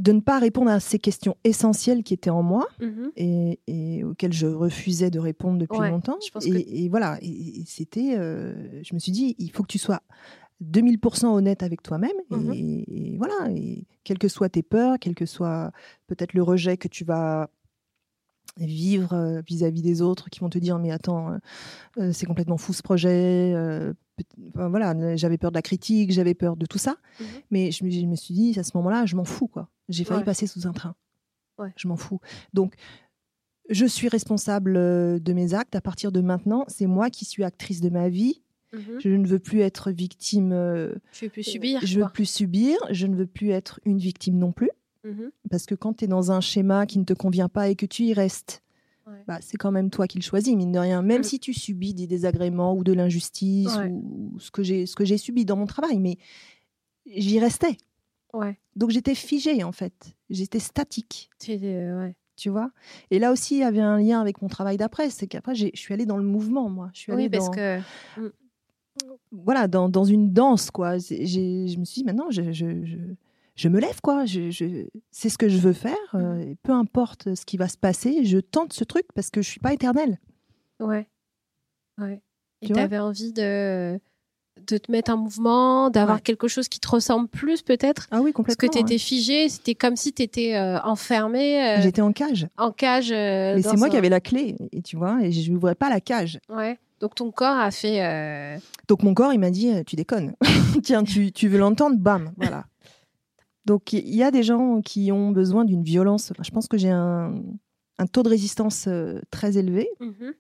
de 0.00 0.12
ne 0.12 0.20
pas 0.20 0.38
répondre 0.38 0.70
à 0.70 0.81
ces 0.81 0.99
questions 0.99 1.37
essentielles 1.44 2.02
qui 2.02 2.14
étaient 2.14 2.31
en 2.31 2.43
moi 2.43 2.67
Mhm. 2.81 3.12
et, 3.17 3.61
et 3.67 4.05
auxquelles 4.05 4.32
je 4.32 4.47
refusais 4.47 5.11
de 5.11 5.19
répondre 5.19 5.58
depuis 5.58 5.79
Ouais, 5.79 5.91
longtemps. 5.91 6.19
je 6.25 6.31
pense 6.31 6.47
et, 6.47 6.50
que- 6.50 6.56
et 6.70 6.88
voilà, 6.88 7.19
et, 7.23 7.62
c'était, 7.67 8.17
euh, 8.17 8.82
je 8.82 8.94
me 8.94 8.99
suis 8.99 9.12
dit, 9.12 9.35
il 9.38 9.50
faut 9.50 9.62
que 9.62 9.69
tu 9.73 9.79
sois 9.79 10.00
2000% 10.61 11.35
honnête 11.35 11.62
avec 11.62 11.82
toi-même. 11.82 12.11
et- 12.31 12.35
Mhm. 12.37 12.52
Et, 12.55 13.17
voilà, 13.19 13.50
et 13.55 13.87
quelles 14.05 14.19
que 14.19 14.29
soient 14.29 14.49
tes 14.49 14.62
peurs, 14.62 14.97
quel 15.00 15.14
que 15.14 15.26
soit 15.26 15.70
peut-être 16.06 16.35
le 16.35 16.43
rejet 16.43 16.76
que 16.76 16.88
tu 16.88 17.05
vas 17.05 17.49
vivre 18.56 19.12
euh, 19.14 19.41
vis-à-vis 19.47 19.81
des 19.82 20.02
autres 20.02 20.29
qui 20.29 20.41
vont 20.41 20.50
te 20.50 20.58
dire 20.58 20.79
mais 20.79 20.91
attends 20.91 21.31
euh, 21.32 21.38
euh, 21.99 22.12
c'est 22.12 22.26
complètement 22.26 22.56
fou 22.58 22.73
ce 22.73 22.82
projet 22.82 23.52
euh, 23.55 23.93
enfin, 24.49 24.69
voilà 24.69 25.17
j'avais 25.17 25.38
peur 25.38 25.52
de 25.52 25.56
la 25.56 25.62
critique 25.62 26.11
j'avais 26.11 26.35
peur 26.35 26.56
de 26.56 26.67
tout 26.67 26.76
ça 26.79 26.97
Mhm. 27.20 27.26
mais 27.52 27.70
je 27.70 27.85
me 27.85 28.17
suis 28.17 28.35
dit 28.35 28.58
à 28.58 28.64
ce 28.64 28.73
moment-là 28.75 29.06
je 29.06 29.14
m'en 29.14 29.25
fous 29.25 29.47
quoi 29.47 29.69
j'ai 29.92 30.04
failli 30.04 30.20
Ouais. 30.20 30.25
passer 30.25 30.46
sous 30.46 30.66
un 30.66 30.72
train 30.72 30.94
Ouais. 31.58 31.72
je 31.76 31.88
m'en 31.88 31.96
fous 31.96 32.20
donc 32.54 32.75
je 33.69 33.84
suis 33.87 34.08
responsable 34.08 34.76
euh, 34.76 35.19
de 35.19 35.32
mes 35.32 35.54
actes 35.54 35.76
à 35.76 35.81
partir 35.81 36.10
de 36.12 36.20
maintenant 36.20 36.64
c'est 36.69 36.87
moi 36.87 37.10
qui 37.10 37.25
suis 37.25 37.44
actrice 37.44 37.81
de 37.81 37.90
ma 37.90 38.08
vie 38.08 38.42
Mhm. 38.72 39.00
je 39.00 39.08
ne 39.08 39.26
veux 39.26 39.40
plus 39.40 39.60
être 39.62 39.90
victime 39.90 40.52
euh, 40.52 40.94
Tu 41.12 41.25
veux 41.25 41.31
plus 41.32 41.42
subir. 41.42 41.81
je 41.84 41.98
veux 42.00 42.08
plus 42.08 42.25
subir 42.26 42.78
je 42.90 43.06
ne 43.08 43.16
veux 43.16 43.26
plus 43.26 43.50
être 43.50 43.81
une 43.84 43.98
victime 43.98 44.38
non 44.38 44.52
plus 44.52 44.70
Mhm. 45.04 45.31
parce 45.50 45.66
que 45.66 45.75
quand 45.75 45.94
tu 45.94 46.04
es 46.04 46.08
dans 46.08 46.31
un 46.31 46.40
schéma 46.40 46.87
qui 46.87 46.98
ne 47.00 47.04
te 47.04 47.12
convient 47.14 47.48
pas 47.48 47.69
et 47.69 47.75
que 47.75 47.87
tu 47.87 48.04
y 48.04 48.12
restes, 48.14 48.62
Ouais. 49.06 49.25
bah, 49.26 49.38
c'est 49.40 49.56
quand 49.56 49.73
même 49.73 49.90
toi 49.90 50.06
qui 50.06 50.18
le 50.18 50.23
choisis, 50.23 50.54
mine 50.54 50.70
de 50.73 50.78
rien. 50.78 51.00
Même 51.02 51.23
Mm. 51.23 51.25
si 51.25 51.40
tu 51.40 51.52
subis 51.54 51.94
des 51.94 52.06
désagréments 52.06 52.76
ou 52.76 52.85
de 52.85 52.92
l'injustice 52.92 53.75
Ouais. 53.76 53.88
ou 53.90 54.38
ce 54.38 54.50
que 54.52 54.62
j'ai 55.04 55.16
subi 55.18 55.44
dans 55.47 55.56
mon 55.56 55.66
travail, 55.66 55.99
mais 55.99 56.16
j'y 57.06 57.40
restais. 57.40 57.76
Ouais. 58.32 58.58
Donc 58.76 58.90
j'étais 58.90 59.14
figée 59.14 59.64
en 59.64 59.72
fait. 59.72 60.14
J'étais 60.30 60.58
statique, 60.60 61.30
euh, 61.49 62.00
ouais. 62.06 62.16
tu 62.37 62.49
vois? 62.50 62.70
Et 63.10 63.18
là 63.18 63.32
aussi, 63.32 63.56
il 63.56 63.60
y 63.60 63.64
avait 63.64 63.80
un 63.80 63.99
lien 63.99 64.20
avec 64.20 64.40
mon 64.42 64.49
travail 64.49 64.76
d'après. 64.76 65.10
C'est 65.10 65.26
qu'après, 65.26 65.54
je 65.54 65.68
suis 65.75 65.92
allée 65.94 66.06
dans 66.06 66.16
le 66.16 66.22
mouvement, 66.25 66.68
moi. 66.68 66.90
Je 66.94 67.00
suis 67.00 67.12
allée 67.12 67.25
Oui, 67.25 67.28
parce 67.30 67.46
dans, 67.46 67.52
que 67.52 67.80
voilà, 69.32 69.68
dans, 69.68 69.88
dans 69.88 70.04
une 70.04 70.32
danse, 70.32 70.70
quoi. 70.70 70.99
Je 70.99 71.78
me 71.78 71.84
suis 71.84 72.02
dit, 72.02 72.04
maintenant, 72.04 72.30
je, 72.30 72.52
je, 72.52 72.84
je, 72.84 72.96
je 73.56 73.68
me 73.68 73.80
lève, 73.80 74.00
quoi. 74.02 74.25
Je, 74.26 74.50
je- 74.50 74.87
c'est 75.10 75.28
ce 75.28 75.38
que 75.38 75.49
je 75.49 75.58
veux 75.58 75.72
faire. 75.72 75.96
euh, 76.14 76.38
et 76.40 76.56
peu 76.62 76.72
importe 76.72 77.34
ce 77.34 77.44
qui 77.44 77.56
va 77.56 77.68
se 77.68 77.78
passer, 77.78 78.25
je 78.25 78.38
tente 78.38 78.72
ce 78.72 78.84
truc 78.84 79.06
parce 79.14 79.30
que 79.30 79.42
je 79.42 79.49
suis 79.49 79.60
pas 79.60 79.72
éternelle. 79.72 80.18
Ouais. 80.80 81.08
Ouais. 81.99 82.20
Et 82.62 82.66
Tu 82.68 82.75
avais 82.78 82.99
envie 82.99 83.32
de, 83.32 83.99
de 84.67 84.79
te 84.79 84.90
mettre 84.93 85.12
en 85.12 85.17
mouvement, 85.17 85.90
d'avoir 85.90 86.17
Ouais. 86.17 86.23
quelque 86.23 86.49
chose 86.49 86.69
qui 86.69 86.81
te 86.81 86.88
ressemble 86.88 87.29
plus 87.29 87.62
peut-être. 87.62 88.07
Ah 88.11 88.21
oui, 88.21 88.33
Parce 88.33 88.55
que 88.57 88.67
complètement. 88.67 88.87
tu 88.87 88.93
étais 88.95 88.99
figé, 88.99 89.49
c'était 89.49 89.75
comme 89.75 89.97
si 89.97 90.12
tu 90.12 90.23
étais 90.23 90.59
enfermé 90.85 91.61
hein. 91.61 91.79
euh, 91.79 91.83
J'étais 91.83 92.02
en 92.02 92.12
cage. 92.12 92.49
en 92.59 92.71
cage. 92.73 93.11
euh, 93.12 93.55
Mais 93.57 93.62
c'est 93.62 93.76
moi 93.76 93.88
qui 93.88 93.97
avais 93.97 94.09
la 94.09 94.21
clé, 94.21 94.57
et 94.73 94.83
tu 94.83 94.97
vois, 94.97 95.19
et 95.23 95.33
je 95.33 95.50
n'ouvrais 95.52 95.75
pas 95.75 95.88
la 95.88 96.00
cage. 96.00 96.38
Ouais. 96.49 96.79
Donc 97.00 97.14
ton 97.14 97.31
corps 97.31 97.57
a 97.59 97.71
fait. 97.71 98.05
euh, 98.05 98.59
Donc 98.88 99.02
mon 99.02 99.14
corps, 99.14 99.33
il 99.33 99.38
m'a 99.40 99.50
dit, 99.50 99.71
euh, 99.73 99.83
tu 99.87 99.97
déconnes. 99.97 100.35
Tiens, 100.83 101.02
tu, 101.02 101.33
tu 101.33 101.49
veux 101.49 101.59
l'entendre, 101.59 101.97
bam, 101.99 102.31
voilà. 102.37 102.67
Donc 103.64 103.93
il 103.93 104.14
y 104.14 104.23
a 104.23 104.31
des 104.31 104.43
gens 104.43 104.81
qui 104.83 105.12
ont 105.12 105.31
besoin 105.31 105.64
d'une 105.64 105.83
violence. 105.83 106.33
Je 106.43 106.50
pense 106.50 106.67
que 106.69 106.76
j'ai 106.79 106.90
un, 106.90 107.35
un 107.99 108.07
taux 108.07 108.23
de 108.23 108.29
résistance 108.29 108.87
euh, 108.88 109.21
très 109.31 109.57
élevé. 109.59 109.88
mhm. 110.00 110.35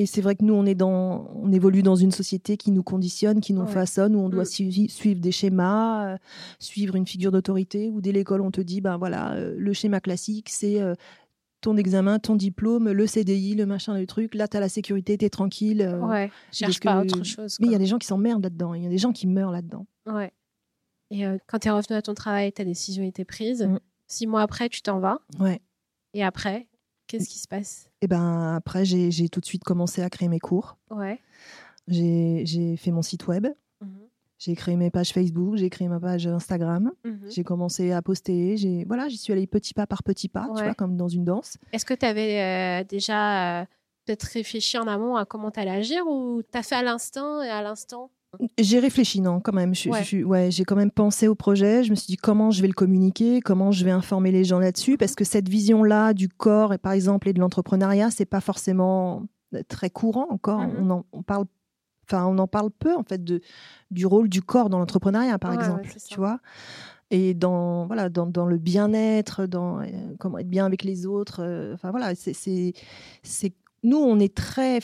Et 0.00 0.06
c'est 0.06 0.20
vrai 0.22 0.34
que 0.34 0.42
nous, 0.44 0.54
on, 0.54 0.64
est 0.64 0.74
dans, 0.74 1.30
on 1.34 1.52
évolue 1.52 1.82
dans 1.82 1.94
une 1.96 2.10
société 2.10 2.56
qui 2.56 2.70
nous 2.70 2.82
conditionne, 2.82 3.40
qui 3.40 3.52
nous 3.52 3.62
Ouais. 3.62 3.70
façonne, 3.70 4.16
où 4.16 4.20
on 4.20 4.28
doit 4.30 4.44
Mm. 4.44 4.46
suivi- 4.46 4.88
suivre 4.88 5.20
des 5.20 5.32
schémas, 5.32 6.14
euh, 6.14 6.16
suivre 6.58 6.94
une 6.96 7.06
figure 7.06 7.30
d'autorité, 7.32 7.90
où 7.90 8.00
dès 8.00 8.12
l'école, 8.12 8.40
on 8.40 8.50
te 8.50 8.62
dit, 8.62 8.80
ben 8.80 8.96
voilà, 8.96 9.32
euh, 9.34 9.54
le 9.58 9.72
schéma 9.74 10.00
classique, 10.00 10.48
c'est 10.48 10.80
euh, 10.80 10.94
ton 11.60 11.76
examen, 11.76 12.18
ton 12.18 12.34
diplôme, 12.36 12.90
le 12.90 13.06
CDI, 13.06 13.54
le 13.54 13.66
machin, 13.66 13.98
le 13.98 14.06
truc. 14.06 14.34
Là, 14.34 14.48
tu 14.48 14.56
as 14.56 14.60
la 14.60 14.70
sécurité, 14.70 15.18
tu 15.18 15.26
es 15.26 15.28
tranquille. 15.28 15.82
Ouais. 16.02 16.30
Cherche 16.50 16.80
pas 16.80 17.02
que- 17.02 17.08
autre 17.08 17.22
chose. 17.24 17.58
Mais 17.60 17.66
il 17.66 17.72
y 17.72 17.74
a 17.74 17.78
des 17.78 17.84
gens 17.86 17.98
qui 17.98 18.06
s'emmerdent 18.06 18.42
là-dedans, 18.44 18.72
il 18.72 18.82
y 18.82 18.86
a 18.86 18.90
des 18.90 18.96
gens 18.98 19.12
qui 19.12 19.26
meurent 19.26 19.52
là-dedans. 19.52 19.86
Ouais. 20.06 20.32
Et 21.10 21.24
quand 21.46 21.58
tu 21.58 21.68
es 21.68 21.70
revenu 21.70 21.96
à 21.96 22.02
ton 22.02 22.14
travail, 22.14 22.50
ta 22.52 22.64
décision 22.64 23.02
était 23.04 23.24
prise. 23.26 23.64
Mm. 23.64 23.78
Six 24.06 24.26
mois 24.26 24.40
après, 24.42 24.68
tu 24.70 24.80
t'en 24.80 24.98
vas. 25.00 25.18
Ouais. 25.38 25.60
Et 26.14 26.22
après, 26.24 26.68
qu'est-ce 27.10 27.28
qui 27.28 27.38
se 27.38 27.48
passe? 27.48 27.88
Et 28.00 28.06
ben 28.06 28.54
après, 28.56 28.84
j'ai 28.84 29.28
tout 29.28 29.40
de 29.40 29.46
suite 29.46 29.64
commencé 29.64 30.02
à 30.02 30.08
créer 30.10 30.28
mes 30.28 30.38
cours. 30.40 30.76
Ouais. 30.90 31.20
J'ai 31.88 32.76
fait 32.76 32.90
mon 32.90 33.02
site 33.02 33.26
web, 33.26 33.46
Mhm. 33.80 33.88
j'ai 34.38 34.54
créé 34.54 34.76
mes 34.76 34.90
pages 34.90 35.12
Facebook, 35.12 35.56
j'ai 35.56 35.70
créé 35.70 35.88
ma 35.88 35.98
page 35.98 36.26
Instagram. 36.26 36.92
Mhm. 37.04 37.30
J'ai 37.30 37.42
commencé 37.44 37.92
à 37.92 38.00
poster. 38.02 38.56
J'ai 38.56 38.84
voilà, 38.84 39.08
j'y 39.08 39.16
suis 39.16 39.32
allée 39.32 39.46
petit 39.46 39.74
pas 39.74 39.86
par 39.86 40.02
petit 40.02 40.28
pas, 40.28 40.46
tu 40.56 40.62
vois, 40.62 40.74
comme 40.74 40.96
dans 40.96 41.08
une 41.08 41.24
danse. 41.24 41.56
Est-ce 41.72 41.84
que 41.84 41.94
tu 41.94 42.06
avais 42.06 42.84
déjà 42.84 43.60
euh, 43.60 43.64
peut-être 44.04 44.22
réfléchi 44.24 44.78
en 44.78 44.86
amont 44.86 45.16
à 45.16 45.24
comment 45.24 45.50
tu 45.50 45.60
allais 45.60 45.70
agir 45.70 46.06
ou 46.06 46.42
tu 46.42 46.58
as 46.58 46.62
fait 46.62 46.76
à 46.76 46.82
l'instant 46.82 47.42
et 47.42 47.48
à 47.50 47.62
l'instant 47.62 48.10
j'ai 48.58 48.78
réfléchi, 48.78 49.20
non, 49.20 49.40
quand 49.40 49.52
même. 49.52 49.74
Je, 49.74 49.90
Ouais. 49.90 50.24
ouais, 50.24 50.50
j'ai 50.50 50.64
quand 50.64 50.76
même 50.76 50.90
pensé 50.90 51.26
au 51.28 51.34
projet. 51.34 51.82
Je 51.84 51.90
me 51.90 51.94
suis 51.96 52.06
dit 52.06 52.16
comment 52.16 52.50
je 52.50 52.62
vais 52.62 52.68
le 52.68 52.74
communiquer, 52.74 53.40
comment 53.40 53.72
je 53.72 53.84
vais 53.84 53.90
informer 53.90 54.30
les 54.30 54.44
gens 54.44 54.58
là-dessus, 54.60 54.96
parce 54.96 55.14
que 55.14 55.24
cette 55.24 55.48
vision-là 55.48 56.14
du 56.14 56.28
corps, 56.28 56.72
et 56.72 56.78
par 56.78 56.92
exemple, 56.92 57.28
et 57.28 57.32
de 57.32 57.40
l'entrepreneuriat, 57.40 58.10
c'est 58.10 58.24
pas 58.26 58.40
forcément 58.40 59.24
euh, 59.54 59.62
très 59.68 59.90
courant 59.90 60.28
encore. 60.30 60.60
Mhm. 60.60 60.74
On 60.78 60.90
en 60.90 61.04
on 61.12 61.22
parle, 61.22 61.44
enfin, 62.08 62.24
on 62.26 62.38
en 62.38 62.46
parle 62.46 62.70
peu 62.70 62.94
en 62.94 63.02
fait 63.02 63.22
de 63.24 63.40
du 63.90 64.06
rôle 64.06 64.28
du 64.28 64.42
corps 64.42 64.70
dans 64.70 64.78
l'entrepreneuriat, 64.78 65.38
par 65.38 65.50
Ouais, 65.50 65.56
exemple. 65.56 65.88
tu 66.08 66.16
vois? 66.16 66.38
Et 67.12 67.34
dans 67.34 67.86
voilà, 67.88 68.08
dans, 68.08 68.26
dans 68.26 68.46
le 68.46 68.58
bien-être, 68.58 69.46
dans 69.46 69.80
euh, 69.80 69.86
comment 70.20 70.38
être 70.38 70.48
bien 70.48 70.64
avec 70.64 70.84
les 70.84 71.06
autres. 71.06 71.40
euh, 71.42 71.74
Enfin 71.74 71.90
voilà, 71.90 72.14
c'est 72.14 72.72
nous, 73.82 73.96
on 73.98 74.20
est 74.20 74.32
très 74.32 74.78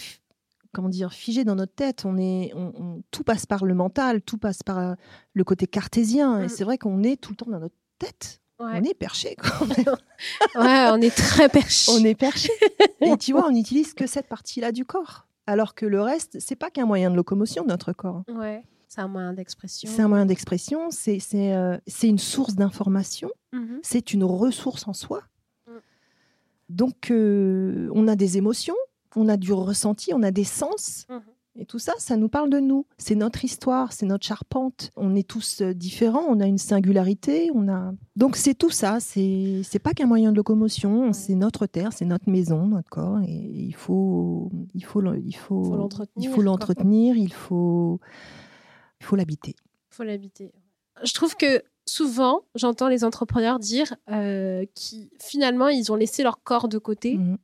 comment 0.76 0.88
dire, 0.90 1.12
figé 1.12 1.42
dans 1.44 1.54
notre 1.56 1.74
tête. 1.74 2.04
On 2.04 2.16
est, 2.18 2.52
on, 2.54 2.72
on- 2.76 3.02
tout 3.10 3.24
passe 3.24 3.46
par 3.46 3.64
le 3.64 3.74
mental, 3.74 4.20
tout 4.22 4.38
passe 4.38 4.62
par 4.62 4.78
euh, 4.78 4.94
le 5.32 5.42
côté 5.44 5.66
cartésien. 5.66 6.40
Mm. 6.40 6.44
Et 6.44 6.48
c'est 6.48 6.64
vrai 6.64 6.78
qu'on 6.78 7.02
est 7.02 7.20
tout 7.20 7.30
le 7.30 7.36
temps 7.36 7.50
dans 7.50 7.58
notre 7.58 7.74
tête. 7.98 8.40
Ouais. 8.60 8.72
On 8.80 8.84
est 8.84 8.94
perché. 8.94 9.36
quoi. 9.36 9.66
Ouais, 10.54 10.88
on 10.92 11.00
est 11.00 11.14
très 11.14 11.48
perché. 11.48 11.90
on 11.92 12.04
est 12.04 12.14
perché. 12.14 12.50
Et 13.00 13.16
tu 13.18 13.32
vois, 13.32 13.46
on 13.48 13.52
n'utilise 13.52 13.92
que 13.94 14.06
cette 14.06 14.28
partie-là 14.28 14.72
du 14.72 14.84
corps. 14.84 15.26
Alors 15.46 15.74
que 15.74 15.84
le 15.86 16.00
reste, 16.00 16.38
c'est 16.40 16.56
pas 16.56 16.70
qu'un 16.70 16.86
moyen 16.86 17.10
de 17.10 17.16
locomotion, 17.16 17.64
notre 17.66 17.92
corps. 17.92 18.22
Ouais, 18.28 18.62
c'est 18.88 19.00
un 19.02 19.08
moyen 19.08 19.32
d'expression. 19.34 19.90
C'est 19.94 20.02
un 20.02 20.08
moyen 20.08 20.26
d'expression, 20.26 20.90
c'est 20.90 21.20
euh, 21.34 21.76
une 22.02 22.18
source 22.18 22.54
d'information, 22.54 23.30
Mhm. 23.52 23.78
c'est 23.82 24.12
une 24.12 24.24
ressource 24.24 24.88
en 24.88 24.92
soi. 24.94 25.22
Mm. 25.68 25.72
Donc, 26.70 27.10
euh, 27.10 27.88
on 27.94 28.08
a 28.08 28.16
des 28.16 28.38
émotions, 28.38 28.74
on 29.16 29.28
a 29.28 29.36
du 29.36 29.52
ressenti, 29.52 30.12
on 30.14 30.22
a 30.22 30.30
des 30.30 30.44
sens. 30.44 31.06
Mhm. 31.08 31.22
Et 31.58 31.64
tout 31.64 31.78
ça, 31.78 31.94
ça 31.96 32.18
nous 32.18 32.28
parle 32.28 32.50
de 32.50 32.60
nous. 32.60 32.84
C'est 32.98 33.14
notre 33.14 33.42
histoire, 33.42 33.94
c'est 33.94 34.04
notre 34.04 34.26
charpente. 34.26 34.92
On 34.94 35.14
est 35.14 35.26
tous 35.26 35.62
euh, 35.62 35.72
différents, 35.72 36.24
on 36.28 36.38
a 36.40 36.46
une 36.46 36.58
singularité, 36.58 37.50
on 37.54 37.66
a. 37.68 37.94
Donc 38.14 38.36
c'est 38.36 38.52
tout 38.52 38.68
ça. 38.68 39.00
C'est 39.00 39.62
c'est 39.64 39.78
pas 39.78 39.94
qu'un 39.94 40.06
moyen 40.06 40.32
de 40.32 40.36
locomotion. 40.36 41.14
C'est 41.14 41.34
notre 41.34 41.64
terre, 41.66 41.94
c'est 41.94 42.04
notre 42.04 42.28
maison, 42.28 42.66
notre 42.66 42.90
corps. 42.90 43.20
Et 43.26 43.32
il 43.32 43.74
faut, 43.74 44.50
il 44.74 44.84
faut, 44.84 45.02
il 45.14 45.34
faut, 45.34 45.74
l'entretenir, 45.76 46.30
Il 46.30 46.34
faut 46.34 46.42
l'entretenir. 46.42 47.16
Il 47.16 47.32
faut, 47.32 48.00
il 49.00 49.06
faut 49.06 49.16
l'habiter. 49.16 49.56
faut 49.88 50.04
l'habiter. 50.04 50.52
Je 51.02 51.14
trouve 51.14 51.36
que 51.36 51.62
souvent, 51.86 52.42
j'entends 52.54 52.88
les 52.88 53.02
entrepreneurs 53.02 53.58
dire 53.58 53.94
euh, 54.10 54.66
qui 54.74 55.10
finalement 55.18 55.68
ils 55.68 55.90
ont 55.90 55.94
laissé 55.96 56.22
leur 56.22 56.42
corps 56.42 56.68
de 56.68 56.76
côté 56.78 57.16
Mhm. 57.16 57.38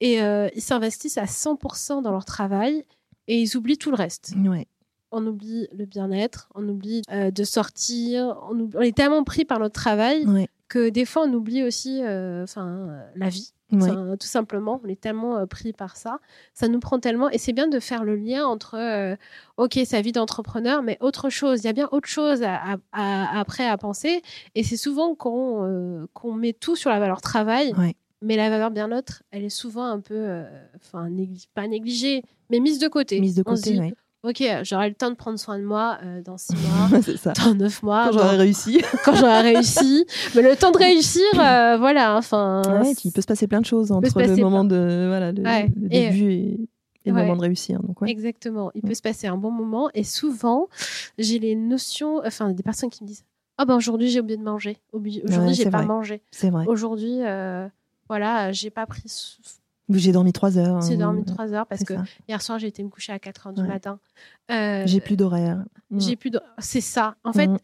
Et 0.00 0.22
euh, 0.22 0.48
ils 0.54 0.62
s'investissent 0.62 1.18
à 1.18 1.24
100% 1.24 2.02
dans 2.02 2.10
leur 2.10 2.24
travail 2.24 2.84
et 3.28 3.40
ils 3.40 3.56
oublient 3.56 3.78
tout 3.78 3.90
le 3.90 3.96
reste. 3.96 4.34
Ouais. 4.44 4.66
On 5.12 5.24
oublie 5.26 5.68
le 5.72 5.84
bien-être, 5.86 6.48
on 6.54 6.68
oublie 6.68 7.02
euh, 7.12 7.30
de 7.30 7.44
sortir, 7.44 8.36
on, 8.50 8.58
oublie- 8.58 8.76
on 8.76 8.82
est 8.82 8.96
tellement 8.96 9.24
pris 9.24 9.44
par 9.44 9.58
notre 9.60 9.74
travail 9.74 10.26
Ouais. 10.26 10.48
que 10.68 10.88
des 10.88 11.04
fois 11.04 11.22
on 11.26 11.32
oublie 11.32 11.62
aussi 11.62 12.02
euh, 12.02 12.42
enfin, 12.44 12.88
la 13.14 13.28
vie. 13.28 13.52
Ouais. 13.72 13.88
Tout 14.20 14.28
simplement, 14.28 14.80
on 14.84 14.88
est 14.88 15.00
tellement 15.00 15.38
euh, 15.38 15.46
pris 15.46 15.72
par 15.72 15.96
ça. 15.96 16.20
Ça 16.54 16.68
nous 16.68 16.78
prend 16.78 17.00
tellement. 17.00 17.28
Et 17.30 17.38
c'est 17.38 17.52
bien 17.52 17.66
de 17.66 17.80
faire 17.80 18.04
le 18.04 18.14
lien 18.14 18.46
entre, 18.46 18.76
euh, 18.78 19.16
OK, 19.56 19.76
sa 19.84 20.00
vie 20.02 20.12
d'entrepreneur, 20.12 20.84
mais 20.84 20.96
autre 21.00 21.30
chose. 21.30 21.62
Il 21.62 21.66
y 21.66 21.70
a 21.70 21.72
bien 21.72 21.88
autre 21.90 22.06
chose 22.08 22.44
à, 22.44 22.54
à- 22.54 22.76
à- 22.92 23.40
après 23.40 23.66
à 23.66 23.76
penser. 23.76 24.22
Et 24.54 24.62
c'est 24.62 24.76
souvent 24.76 25.16
qu'on 25.16 25.64
euh, 25.64 26.06
met 26.36 26.52
tout 26.52 26.76
sur 26.76 26.90
la 26.90 27.00
valeur 27.00 27.20
travail. 27.20 27.72
Ouais. 27.76 27.96
Mais 28.22 28.36
la 28.36 28.48
valeur 28.50 28.70
bien-être, 28.70 29.22
elle 29.30 29.44
est 29.44 29.48
souvent 29.50 29.84
un 29.84 30.00
peu, 30.00 30.14
euh, 30.16 30.44
enfin, 30.76 31.08
pas 31.54 31.66
négligée, 31.68 32.22
mais 32.50 32.60
mise 32.60 32.78
de 32.78 32.88
côté. 32.88 33.20
Mise 33.20 33.34
de 33.34 33.42
côté. 33.42 33.78
ouais. 33.78 33.94
OK, 34.22 34.42
j'aurai 34.64 34.88
le 34.88 34.94
temps 34.96 35.10
de 35.10 35.14
prendre 35.14 35.38
soin 35.38 35.56
de 35.58 35.62
moi 35.64 35.98
euh, 36.02 36.20
dans 36.22 36.36
six 36.36 36.54
mois, 36.56 37.00
ça. 37.16 37.32
dans 37.34 37.54
neuf 37.54 37.82
mois, 37.84 38.06
Quand 38.10 38.18
j'aurai 38.18 38.36
réussi. 38.38 38.82
quand 39.04 39.14
j'aurai 39.14 39.42
réussi. 39.42 40.04
Mais 40.34 40.42
le 40.42 40.56
temps 40.56 40.72
de 40.72 40.78
réussir, 40.78 41.22
euh, 41.38 41.76
voilà. 41.76 42.16
Enfin, 42.16 42.62
Ouais, 42.82 42.92
il 43.04 43.12
peut 43.12 43.20
se 43.20 43.26
passer 43.26 43.46
plein 43.46 43.60
de 43.60 43.66
choses 43.66 43.92
entre 43.92 44.18
le 44.20 44.36
moment 44.36 44.64
de 44.64 45.04
voilà 45.08 45.30
le, 45.30 45.42
Ouais. 45.44 45.68
le 45.76 45.86
Et- 45.94 46.08
début 46.10 46.32
et, 46.32 46.54
et 47.04 47.10
le 47.10 47.12
Ouais. 47.14 47.22
moment 47.22 47.36
de 47.36 47.42
réussir. 47.42 47.80
Donc. 47.82 47.98
Exactement. 48.08 48.72
Il 48.74 48.82
peut 48.82 48.94
se 48.94 49.02
passer 49.02 49.28
un 49.28 49.36
bon 49.36 49.52
moment. 49.52 49.90
Et 49.94 50.02
souvent, 50.02 50.66
j'ai 51.18 51.38
les 51.38 51.54
notions, 51.54 52.20
enfin, 52.26 52.50
des 52.50 52.64
personnes 52.64 52.90
qui 52.90 53.04
me 53.04 53.08
disent 53.08 53.24
Ah 53.58 53.64
ben 53.64 53.76
aujourd'hui, 53.76 54.08
j'ai 54.08 54.18
oublié 54.20 54.38
de 54.38 54.42
manger. 54.42 54.78
Aujourd'hui, 54.92 55.54
j'ai 55.54 55.70
pas 55.70 55.78
vrai. 55.78 55.86
mangé. 55.86 56.22
c'est 56.32 56.50
vrai. 56.50 56.64
Aujourd'hui, 56.66 57.18
euh, 57.22 57.68
voilà, 58.08 58.52
j'ai 58.52 58.70
pas 58.70 58.86
pris. 58.86 59.02
J'ai 59.88 60.10
dormi 60.12 60.32
trois 60.32 60.58
heures. 60.58 60.80
J'ai 60.82 60.94
ou- 60.96 60.98
dormi 60.98 61.24
trois 61.24 61.52
heures 61.52 61.66
parce 61.66 61.84
que 61.84 61.94
ça. 61.94 62.04
hier 62.28 62.42
soir, 62.42 62.58
j'ai 62.58 62.66
été 62.66 62.82
me 62.82 62.88
coucher 62.88 63.12
à 63.12 63.18
4 63.20 63.46
heures 63.46 63.52
du 63.52 63.62
Ouais. 63.62 63.68
matin. 63.68 64.00
Euh, 64.50 64.82
J'ai 64.86 65.00
plus 65.00 65.16
d'horaire. 65.16 65.64
Mm. 65.90 66.00
J'ai 66.00 66.16
plus. 66.16 66.30
C'est 66.58 66.80
ça. 66.80 67.14
En 67.22 67.32
fait, 67.32 67.46
Mm. 67.46 67.58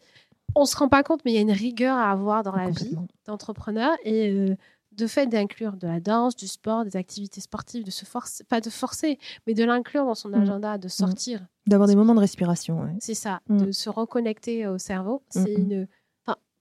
on 0.55 0.65
se 0.65 0.77
rend 0.77 0.87
pas 0.87 1.03
compte, 1.03 1.21
mais 1.25 1.31
il 1.31 1.35
y 1.35 1.37
a 1.37 1.41
une 1.41 1.51
rigueur 1.51 1.97
à 1.97 2.11
avoir 2.11 2.43
dans 2.43 2.55
la 2.55 2.69
vie 2.69 2.95
d'entrepreneur 3.25 3.91
et 4.05 4.29
euh, 4.31 4.55
de 4.93 5.07
fait 5.07 5.25
d'inclure 5.27 5.73
de 5.73 5.87
la 5.87 5.99
danse, 5.99 6.35
du 6.37 6.47
sport, 6.47 6.85
des 6.85 6.95
activités 6.95 7.41
sportives, 7.41 7.83
de 7.83 7.89
se 7.91 8.05
forcer, 8.05 8.43
pas 8.45 8.61
de 8.61 8.69
forcer, 8.69 9.17
mais 9.47 9.53
de 9.55 9.63
l'inclure 9.65 10.05
dans 10.05 10.15
son 10.15 10.29
Mm. 10.29 10.33
agenda, 10.35 10.77
de 10.77 10.87
sortir. 10.87 11.41
D'avoir 11.67 11.87
des 11.89 11.95
moments 11.95 12.13
de 12.15 12.19
respiration. 12.21 12.79
ouais. 12.83 12.95
C'est 12.99 13.15
ça, 13.15 13.41
de 13.49 13.71
se 13.73 13.89
reconnecter 13.89 14.65
au 14.67 14.77
cerveau. 14.77 15.23
C'est 15.29 15.51
une. 15.53 15.87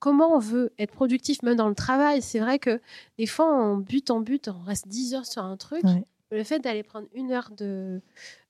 Comment 0.03 0.35
on 0.35 0.41
veut 0.41 0.73
être 0.81 0.91
productif, 0.91 1.43
même 1.45 1.55
dans 1.55 1.69
le 1.69 1.77
travail 1.77 2.23
C'est 2.23 2.41
vrai 2.41 2.59
que 2.59 2.81
des 3.19 3.27
fois, 3.27 3.47
on 3.55 3.77
bute 3.77 4.11
en 4.11 4.19
but, 4.21 4.49
on 4.49 4.61
reste 4.65 4.89
10 4.89 5.15
heures 5.15 5.27
sur 5.27 5.45
un 5.45 5.57
truc. 5.57 5.85
Ouais. 5.85 6.05
Le 6.33 6.43
fait 6.43 6.59
d'aller 6.59 6.83
prendre 6.83 7.07
une 7.15 7.31
heure 7.31 7.51
de, 7.57 8.01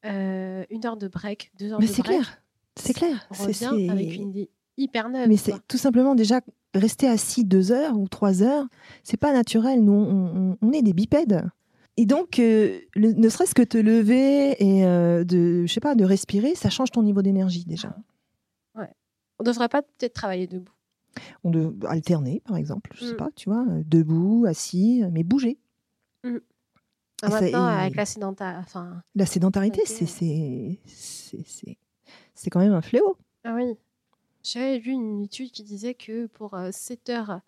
euh, 0.07 0.65
une 0.71 0.87
heure 0.87 0.97
de 0.97 1.09
break, 1.09 1.53
deux 1.59 1.71
heures 1.73 1.79
Mais 1.79 1.87
de 1.89 1.93
c'est 1.93 2.01
break, 2.03 2.21
clair. 2.21 2.39
C'est 2.81 2.95
clair. 2.95 3.27
on 3.31 3.35
C'est- 3.35 3.67
revient 3.69 3.91
avec 3.91 4.15
une 4.15 4.31
idée 4.31 4.51
hyper 4.79 5.11
neuve. 5.11 5.29
Mais 5.29 5.37
c'est 5.37 5.53
tout 5.69 5.77
simplement 5.77 6.15
déjà 6.15 6.41
rester 6.75 7.07
assis 7.07 7.45
deux 7.45 7.71
heures 7.71 7.99
ou 7.99 8.09
trois 8.09 8.43
heures, 8.43 8.65
c'est 9.05 9.19
pas 9.19 9.35
naturel. 9.35 9.85
Nous, 9.85 9.93
on, 9.93 10.53
on- 10.53 10.59
on 10.63 10.73
est 10.73 10.81
des 10.81 10.95
bipèdes. 10.95 11.45
Et 11.99 12.07
donc, 12.07 12.39
euh, 12.39 12.79
le- 12.95 13.13
ne 13.13 13.29
serait-ce 13.29 13.55
que 13.55 13.61
te 13.63 13.77
lever 13.77 14.57
et 14.65 14.87
euh, 14.87 15.23
de, 15.25 15.67
je 15.67 15.73
sais 15.73 15.81
pas, 15.81 15.95
de 15.95 16.05
respirer, 16.07 16.55
ça 16.55 16.71
change 16.71 16.91
ton 16.93 17.03
niveau 17.03 17.21
d'énergie 17.21 17.67
déjà. 17.67 17.95
On 19.39 19.45
devrait 19.45 19.69
pas 19.69 19.83
peut-être 19.83 20.13
travailler 20.13 20.47
debout. 20.47 20.71
On 21.45 21.51
doit 21.51 21.73
alterner, 21.91 22.41
par 22.45 22.57
exemple, 22.57 22.91
je 22.95 23.05
sais 23.05 23.15
Mm. 23.15 23.17
pas, 23.17 23.31
tu 23.35 23.49
vois, 23.51 23.65
euh, 23.69 23.83
debout, 23.87 24.45
assis, 24.49 25.03
euh, 25.03 25.09
mais 25.13 25.23
bouger. 25.25 25.59
Ah, 26.25 27.29
Et 27.47 27.51
ça- 27.53 27.79
avec 27.79 27.95
la 27.97 28.05
sédenta... 28.05 28.59
enfin, 28.59 29.03
La 29.15 29.27
sédentarité, 29.27 29.83
c'est 29.87 30.07
c'est 30.07 30.81
c'est 30.87 31.45
c'est 31.47 31.79
c'est 32.35 32.51
quand 32.51 32.61
même 32.61 32.73
un 32.73 32.83
fléau. 32.83 33.17
ah 33.45 33.55
oui. 33.55 33.75
J'avais 34.43 34.79
lu 34.79 34.91
une 34.93 35.23
étude 35.23 35.53
qui 35.53 35.63
disait 35.63 35.95
que 35.95 36.27
pour 36.27 36.55
euh, 36.55 36.71
7 36.73 37.11
heures 37.11 37.41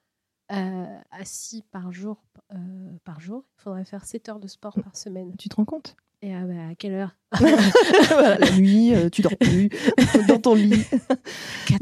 euh, 0.52 0.98
assis 1.10 1.64
par 1.72 1.90
jour, 1.90 2.22
euh, 2.52 2.56
par 3.04 3.20
jour, 3.20 3.44
il 3.58 3.62
faudrait 3.62 3.84
faire 3.84 4.04
7 4.04 4.28
heures 4.28 4.38
de 4.38 4.46
sport 4.46 4.74
par 4.74 4.96
semaine. 4.96 5.34
Tu 5.36 5.48
te 5.48 5.56
rends 5.56 5.64
compte? 5.64 5.96
Et 6.26 6.32
ah 6.34 6.40
bah, 6.46 6.68
à 6.70 6.74
quelle 6.74 6.94
heure? 6.94 7.14
Voilà, 7.38 7.58
La 8.38 8.50
nuit, 8.52 8.94
euh, 8.94 9.10
tu 9.10 9.20
dors 9.20 9.36
plus 9.36 9.68
dans 10.28 10.40
ton 10.40 10.54
lit. 10.54 10.84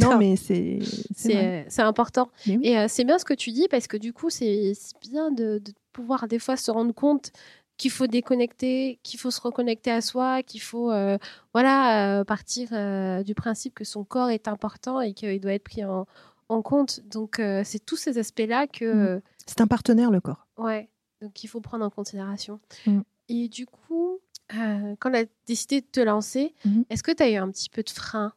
Non, 0.00 0.18
mais 0.18 0.34
c'est 0.36 0.80
c'est 1.14 1.64
c'est 1.68 1.82
important. 1.82 2.28
Oui. 2.48 2.58
Et 2.62 2.76
euh, 2.76 2.86
c'est 2.88 3.04
bien 3.04 3.18
ce 3.18 3.24
que 3.24 3.34
tu 3.34 3.52
dis 3.52 3.68
parce 3.70 3.86
que 3.86 3.96
du 3.96 4.12
coup, 4.12 4.30
c'est 4.30 4.72
bien 5.08 5.30
de, 5.30 5.58
de 5.58 5.72
pouvoir 5.92 6.26
des 6.26 6.40
fois 6.40 6.56
se 6.56 6.70
rendre 6.72 6.92
compte 6.92 7.30
qu'il 7.76 7.90
faut 7.92 8.06
déconnecter, 8.08 8.98
qu'il 9.04 9.20
faut 9.20 9.30
se 9.30 9.40
reconnecter 9.40 9.90
à 9.92 10.00
soi, 10.00 10.42
qu'il 10.42 10.60
faut 10.60 10.90
euh, 10.90 11.18
voilà 11.52 12.18
euh, 12.20 12.24
partir 12.24 12.68
euh, 12.72 13.22
du 13.22 13.34
principe 13.34 13.74
que 13.74 13.84
son 13.84 14.02
corps 14.04 14.30
est 14.30 14.48
important 14.48 15.00
et 15.00 15.12
qu'il 15.14 15.40
doit 15.40 15.52
être 15.54 15.64
pris 15.64 15.84
en, 15.84 16.06
en 16.48 16.62
compte. 16.62 17.00
Donc 17.06 17.38
euh, 17.38 17.62
c'est 17.64 17.84
tous 17.84 17.96
ces 17.96 18.18
aspects-là 18.18 18.66
que 18.66 18.84
Mm. 18.84 18.98
euh, 19.06 19.20
C'est 19.46 19.60
un 19.60 19.66
partenaire 19.68 20.10
le 20.10 20.20
corps. 20.20 20.48
ouais, 20.58 20.88
donc 21.20 21.44
il 21.44 21.46
faut 21.46 21.60
prendre 21.60 21.84
en 21.84 21.90
considération. 21.90 22.58
Mm. 22.86 23.00
Et 23.28 23.48
du 23.48 23.66
coup, 23.66 24.18
euh, 24.58 24.94
quand 25.00 25.10
on 25.10 25.14
a 25.14 25.24
décidé 25.46 25.80
de 25.80 25.86
te 25.90 26.00
lancer, 26.00 26.54
Mhm. 26.64 26.84
est-ce 26.90 27.02
que 27.02 27.12
tu 27.12 27.22
as 27.22 27.30
eu 27.30 27.36
un 27.36 27.50
petit 27.50 27.68
peu 27.70 27.82
de 27.82 27.90
frein. 27.90 28.32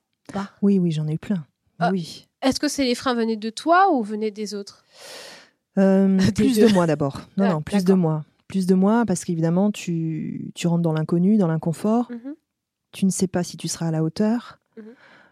Oui, 0.62 0.80
oui, 0.80 0.92
j'en 0.92 1.08
ai 1.08 1.14
eu 1.14 1.20
plein. 1.20 1.46
Ah. 1.80 1.90
Oui. 1.92 2.28
Est-ce 2.42 2.60
que 2.60 2.68
c'est 2.68 2.84
les 2.84 2.96
freins 2.96 3.14
venaient 3.16 3.36
de 3.38 3.50
toi 3.50 3.92
ou 3.94 4.02
venaient 4.04 4.32
des 4.32 4.54
autres? 4.56 4.84
Euh, 5.78 6.18
Des 6.18 6.32
plus 6.32 6.56
deux. 6.56 6.68
de 6.68 6.74
moi 6.74 6.88
d'abord. 6.88 7.22
Non, 7.38 7.46
Ah, 7.46 7.50
non, 7.54 7.62
plus 7.62 7.84
de 7.84 7.94
moi. 7.94 8.24
Plus 8.48 8.66
de 8.66 8.76
moi 8.76 9.04
parce 9.06 9.24
qu'évidemment, 9.26 9.72
tu, 9.72 10.52
tu 10.56 10.68
rentres 10.68 10.84
dans 10.84 10.94
l'inconnu, 10.94 11.38
dans 11.38 11.48
l'inconfort. 11.48 12.12
Mhm. 12.12 12.36
Tu 12.92 13.06
ne 13.06 13.10
sais 13.12 13.28
pas 13.28 13.44
si 13.44 13.58
tu 13.58 13.68
seras 13.68 13.88
à 13.88 13.92
la 13.92 14.04
hauteur. 14.04 14.60
Mhm. 14.78 14.84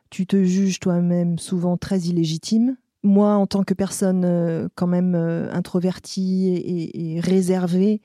Tu 0.10 0.26
te 0.28 0.44
juges 0.44 0.80
toi-même 0.80 1.40
souvent 1.40 1.78
très 1.78 2.00
illégitime. 2.02 2.76
Moi, 3.04 3.34
en 3.34 3.48
tant 3.48 3.64
que 3.64 3.74
personne 3.74 4.24
euh, 4.26 4.68
quand 4.76 4.88
même 4.88 5.16
euh, 5.16 5.52
introvertie 5.54 6.48
et, 6.50 6.84
et- 6.84 7.16
et 7.16 7.20
réservée, 7.20 8.02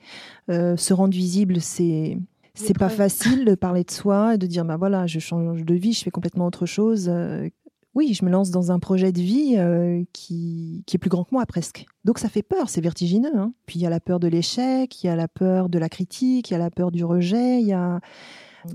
euh, 0.49 0.75
se 0.77 0.93
rendre 0.93 1.13
visible, 1.13 1.61
c'est 1.61 2.17
c'est 2.53 2.77
pas 2.77 2.89
facile 2.89 3.45
de 3.45 3.55
parler 3.55 3.83
de 3.83 3.91
soi 3.91 4.35
et 4.35 4.37
de 4.37 4.47
dire 4.47 4.65
bah 4.65 4.77
voilà, 4.77 5.07
je 5.07 5.19
change 5.19 5.63
de 5.63 5.75
vie, 5.75 5.93
je 5.93 6.03
fais 6.03 6.11
complètement 6.11 6.45
autre 6.45 6.65
chose. 6.65 7.09
Euh, 7.09 7.49
oui, 7.95 8.13
je 8.13 8.23
me 8.23 8.29
lance 8.29 8.51
dans 8.51 8.71
un 8.71 8.79
projet 8.79 9.11
de 9.11 9.19
vie 9.19 9.55
euh, 9.57 10.03
qui, 10.13 10.83
qui, 10.85 10.95
est 10.95 10.99
plus 10.99 11.09
grand 11.09 11.23
que 11.23 11.33
moi 11.33 11.45
presque. 11.45 11.85
Donc 12.05 12.19
ça 12.19 12.29
fait 12.29 12.43
peur, 12.43 12.69
c'est 12.69 12.81
vertigineux. 12.81 13.35
Hein. 13.35 13.53
Puis 13.65 13.79
il 13.79 13.81
y 13.81 13.85
a 13.85 13.89
la 13.89 13.99
peur 13.99 14.19
de 14.19 14.27
l'échec, 14.27 15.03
il 15.03 15.07
y 15.07 15.09
a 15.09 15.15
la 15.15 15.27
peur 15.27 15.69
de 15.69 15.79
la 15.79 15.89
critique, 15.89 16.49
il 16.49 16.53
y 16.53 16.55
a 16.55 16.59
la 16.59 16.69
peur 16.69 16.91
du 16.91 17.03
rejet, 17.03 17.61
il 17.61 17.67
y 17.67 17.73
a 17.73 17.99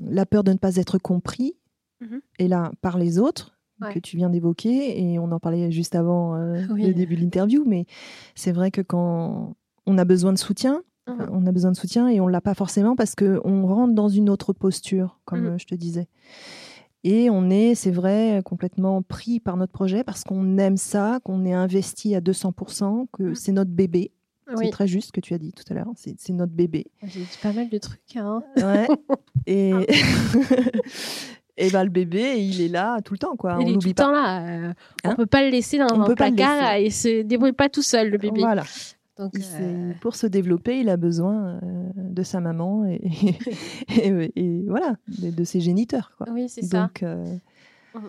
la 0.03 0.27
peur 0.27 0.45
de 0.45 0.53
ne 0.53 0.59
pas 0.59 0.77
être 0.77 0.99
compris, 0.99 1.55
mhm. 2.01 2.21
et 2.39 2.49
là, 2.49 2.73
par 2.81 2.99
les 2.99 3.19
autres 3.19 3.53
que 3.93 3.99
tu 3.99 4.17
viens 4.17 4.31
d'évoquer, 4.31 5.03
et 5.03 5.19
on 5.19 5.31
en 5.31 5.39
parlait 5.39 5.71
juste 5.71 5.95
avant 5.95 6.37
euh, 6.37 6.63
le 6.75 6.95
début 6.95 7.17
de 7.17 7.21
l'interview, 7.21 7.65
mais 7.67 7.87
c'est 8.35 8.53
vrai 8.53 8.71
que 8.71 8.81
quand 8.81 9.57
on 9.87 9.99
a 9.99 10.05
besoin 10.05 10.33
de 10.33 10.39
soutien, 10.39 10.83
on 11.07 11.47
a 11.47 11.53
besoin 11.53 11.73
de 11.73 11.77
soutien 11.77 12.09
et 12.09 12.21
on 12.21 12.29
l'a 12.29 12.41
pas 12.41 12.55
forcément 12.55 12.97
parce 12.97 13.15
qu'on 13.15 13.67
rentre 13.67 13.95
dans 13.95 14.09
une 14.09 14.31
autre 14.31 14.53
posture, 14.53 15.21
comme 15.25 15.59
je 15.59 15.67
te 15.67 15.75
disais. 15.75 16.09
Et 17.07 17.29
on 17.29 17.51
est, 17.51 17.75
c'est 17.75 17.91
vrai, 17.91 18.41
complètement 18.47 19.03
pris 19.03 19.39
par 19.39 19.59
notre 19.59 19.73
projet 19.73 20.05
parce 20.05 20.25
qu'on 20.25 20.57
aime 20.57 20.79
ça, 20.79 21.21
qu'on 21.23 21.45
est 21.45 21.53
investi 21.53 22.15
à 22.15 22.21
200%, 22.21 23.07
que 23.13 23.23
mmh. 23.25 23.35
c'est 23.35 23.53
notre 23.53 23.71
bébé. 23.71 24.11
C'est 24.57 24.71
très 24.71 24.87
juste 24.87 25.09
ce 25.09 25.13
que 25.13 25.21
tu 25.21 25.35
as 25.35 25.39
dit 25.39 25.53
tout 25.53 25.65
à 25.71 25.75
l'heure. 25.75 25.91
C'est 25.97 26.33
notre 26.33 26.53
bébé. 26.53 26.87
J'ai 27.03 27.21
dit 27.21 27.39
pas 27.43 27.53
mal 27.53 27.69
de 27.69 27.79
trucs. 27.79 28.17
Hein. 28.17 28.43
Ouais. 28.57 28.87
Et, 29.47 29.73
et 31.59 31.71
bah, 31.71 31.85
le 31.85 31.91
bébé, 31.91 32.39
il 32.39 32.63
est 32.63 32.69
là 32.69 33.01
tout 33.03 33.13
le 33.13 33.19
temps. 33.19 33.37
Quoi. 33.37 33.59
Il 33.61 33.67
on 33.67 33.71
est 33.71 33.79
tout 33.79 33.89
le 33.89 33.95
temps 33.95 34.11
là. 34.11 34.43
Euh, 34.47 34.73
on 35.05 35.11
ne 35.11 35.15
peut 35.17 35.27
pas 35.27 35.43
le 35.45 35.51
laisser 35.51 35.77
dans 35.77 36.01
un 36.01 36.15
placard. 36.15 36.79
Il 36.79 36.91
se 36.91 37.21
débrouille 37.23 37.53
pas 37.53 37.69
tout 37.69 37.83
seul, 37.83 38.09
le 38.09 38.17
bébé. 38.17 38.41
Voilà. 38.41 38.65
Euh, 39.21 39.93
pour 40.01 40.17
se 40.17 40.27
développer, 40.27 40.81
il 40.81 40.89
a 40.89 40.97
besoin 40.97 41.61
euh, 41.63 41.91
de 41.95 42.23
sa 42.23 42.41
maman 42.41 42.85
et, 42.87 43.01
et, 44.35 44.63
voilà, 44.67 44.97
de, 45.07 45.45
ses 45.45 45.61
géniteurs. 45.61 46.13
Quoi. 46.17 46.27
Oui, 46.33 46.49
c'est 46.49 46.63
ça. 46.63 46.91
Euh, 47.03 47.25
mmh. 47.95 48.01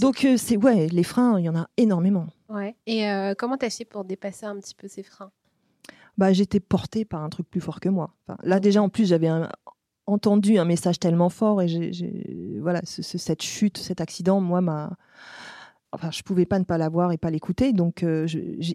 Donc, 0.00 0.26
c'est 0.36 0.58
ouais, 0.58 0.88
les 0.88 1.02
freins, 1.04 1.40
il 1.40 1.44
y 1.44 1.48
en 1.48 1.56
a 1.56 1.68
énormément. 1.78 2.26
Ouais. 2.50 2.76
Et 2.86 3.08
comment 3.38 3.56
t'as 3.56 3.70
fait 3.70 3.86
pour 3.86 4.04
dépasser 4.04 4.44
un 4.44 4.56
petit 4.56 4.74
peu 4.74 4.88
ces 4.88 5.02
freins? 5.02 5.30
Bah, 6.18 6.32
j'étais 6.32 6.60
portée 6.60 7.04
par 7.06 7.22
un 7.22 7.30
truc 7.30 7.48
plus 7.48 7.60
fort 7.60 7.80
que 7.80 7.88
moi. 7.88 8.14
là, 8.42 8.60
déjà, 8.60 8.82
en 8.82 8.90
plus, 8.90 9.06
j'avais 9.06 9.30
entendu 10.06 10.58
un 10.58 10.66
message 10.66 10.98
tellement 10.98 11.30
fort 11.30 11.62
et 11.62 11.68
j'ai, 11.68 12.58
voilà, 12.60 12.82
cette 12.84 13.42
chute, 13.42 13.78
cet 13.78 14.02
accident, 14.02 14.40
moi, 14.40 14.60
m'a 14.60 14.98
enfin, 15.92 16.10
je 16.10 16.22
pouvais 16.22 16.46
pas 16.46 16.58
ne 16.58 16.64
pas 16.64 16.78
l'avoir 16.78 17.12
et 17.12 17.18
pas 17.18 17.30
l'écouter. 17.30 17.72
Donc, 17.72 18.02
euh, 18.02 18.26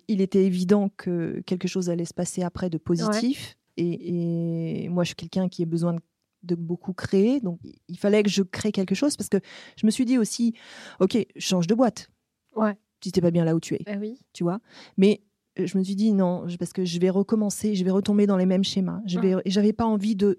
il 0.08 0.22
était 0.22 0.46
évident 0.46 0.89
que 0.98 1.41
quelque 1.46 1.68
chose 1.68 1.89
allait 1.89 2.06
se 2.06 2.13
passer 2.13 2.44
après 2.44 2.70
de 2.70 2.77
positif. 2.77 3.58
Et, 3.77 4.88
moi, 4.89 5.03
je 5.03 5.10
suis 5.10 5.15
quelqu'un 5.15 5.50
qui 5.50 5.63
a 5.63 5.65
besoin 5.65 5.96
de, 6.44 6.56
beaucoup 6.56 6.94
créer. 6.94 7.39
Donc, 7.39 7.60
il 7.88 7.98
fallait 7.98 8.24
que 8.24 8.30
je 8.30 8.44
crée 8.44 8.72
quelque 8.72 8.96
chose 8.96 9.15
parce 9.15 9.30
que 9.30 9.38
je 9.77 9.86
me 9.86 9.91
suis 9.91 10.06
dit 10.06 10.18
aussi, 10.18 10.53
OK, 11.00 11.18
change 11.38 11.68
de 11.68 11.75
boîte. 11.75 12.10
Ouais. 12.56 12.75
Si 13.03 13.12
t'es 13.12 13.22
pas 13.22 13.32
bien 13.32 13.46
là 13.46 13.56
où 13.56 13.60
tu 13.60 13.75
es. 13.75 13.82
Bah 13.86 13.98
oui. 14.00 14.20
Tu 14.34 14.44
vois. 14.44 14.60
Mais 14.98 15.22
euh, 15.60 15.65
je 15.65 15.77
me 15.77 15.84
suis 15.84 15.96
dit 15.96 16.13
non, 16.13 16.46
parce 16.60 16.74
que 16.74 16.86
je 16.86 17.00
vais 17.00 17.10
recommencer, 17.10 17.75
je 17.75 17.84
vais 17.84 17.91
retomber 17.91 18.27
dans 18.27 18.38
les 18.38 18.46
mêmes 18.46 18.63
schémas. 18.63 19.01
Je 19.06 19.20
vais, 19.20 19.36
j'avais 19.46 19.74
pas 19.74 19.86
envie 19.86 20.15
de 20.15 20.38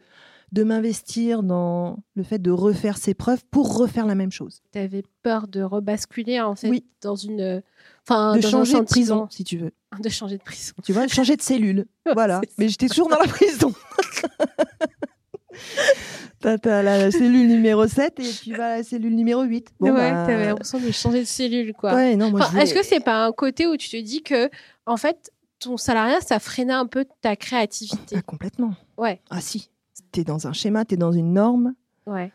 de 0.52 0.64
m'investir 0.64 1.42
dans 1.42 1.98
le 2.14 2.22
fait 2.22 2.38
de 2.38 2.50
refaire 2.50 2.98
ses 2.98 3.14
preuves 3.14 3.42
pour 3.50 3.76
refaire 3.76 4.06
la 4.06 4.14
même 4.14 4.30
chose. 4.30 4.60
Tu 4.72 4.78
avais 4.78 5.02
peur 5.22 5.48
de 5.48 5.62
rebasculer 5.62 6.40
en 6.40 6.54
fait 6.54 6.84
dans 7.00 7.16
une 7.16 7.62
enfin 8.06 8.36
de 8.36 8.42
changer 8.42 8.78
de 8.78 8.84
prison 8.84 9.26
si 9.30 9.44
tu 9.44 9.58
veux. 9.58 9.72
De 10.00 10.08
changer 10.08 10.38
de 10.38 10.42
prison. 10.42 10.72
Tu 10.82 10.94
vois, 10.94 11.06
changer 11.06 11.36
de 11.36 11.42
cellule. 11.42 11.84
voilà, 12.14 12.40
mais 12.56 12.66
j'étais 12.68 12.88
toujours 12.88 13.10
dans 13.10 13.18
la 13.18 13.28
prison. 13.28 13.74
T'as 16.40 16.56
as 16.64 16.82
la 16.82 17.10
cellule 17.10 17.46
numéro 17.46 17.86
7 17.86 18.18
et 18.18 18.30
tu 18.30 18.54
vas 18.54 18.72
à 18.72 18.76
la 18.78 18.82
cellule 18.82 19.14
numéro 19.14 19.42
8. 19.42 19.68
Bon, 19.78 19.88
ouais, 19.88 20.10
bah... 20.10 20.24
t'avais 20.26 20.46
l'impression 20.46 20.80
de 20.80 20.90
changer 20.90 21.20
de 21.20 21.26
cellule, 21.26 21.74
quoi. 21.74 21.94
Ouais, 21.94 22.16
non, 22.16 22.30
moi, 22.30 22.48
Est-ce 22.58 22.72
que 22.72 22.82
c'est 22.82 23.00
pas 23.00 23.26
un 23.26 23.32
côté 23.32 23.66
où 23.66 23.76
tu 23.76 23.90
te 23.90 24.00
dis 24.00 24.22
que, 24.22 24.48
en 24.86 24.96
fait, 24.96 25.30
ton 25.60 25.76
salariat, 25.76 26.20
ça 26.20 26.38
freinait 26.40 26.72
un 26.72 26.86
peu 26.86 27.04
ta 27.20 27.36
créativité? 27.36 28.16
Ah, 28.18 28.22
Complètement. 28.22 28.74
Ouais. 28.96 29.20
Ah 29.30 29.40
si 29.40 29.68
tu 30.12 30.20
es 30.20 30.24
dans 30.24 30.46
un 30.46 30.52
schéma, 30.52 30.84
tu 30.84 30.94
es 30.94 30.96
dans 30.96 31.12
une 31.12 31.32
norme, 31.32 31.74
ouais. 32.06 32.32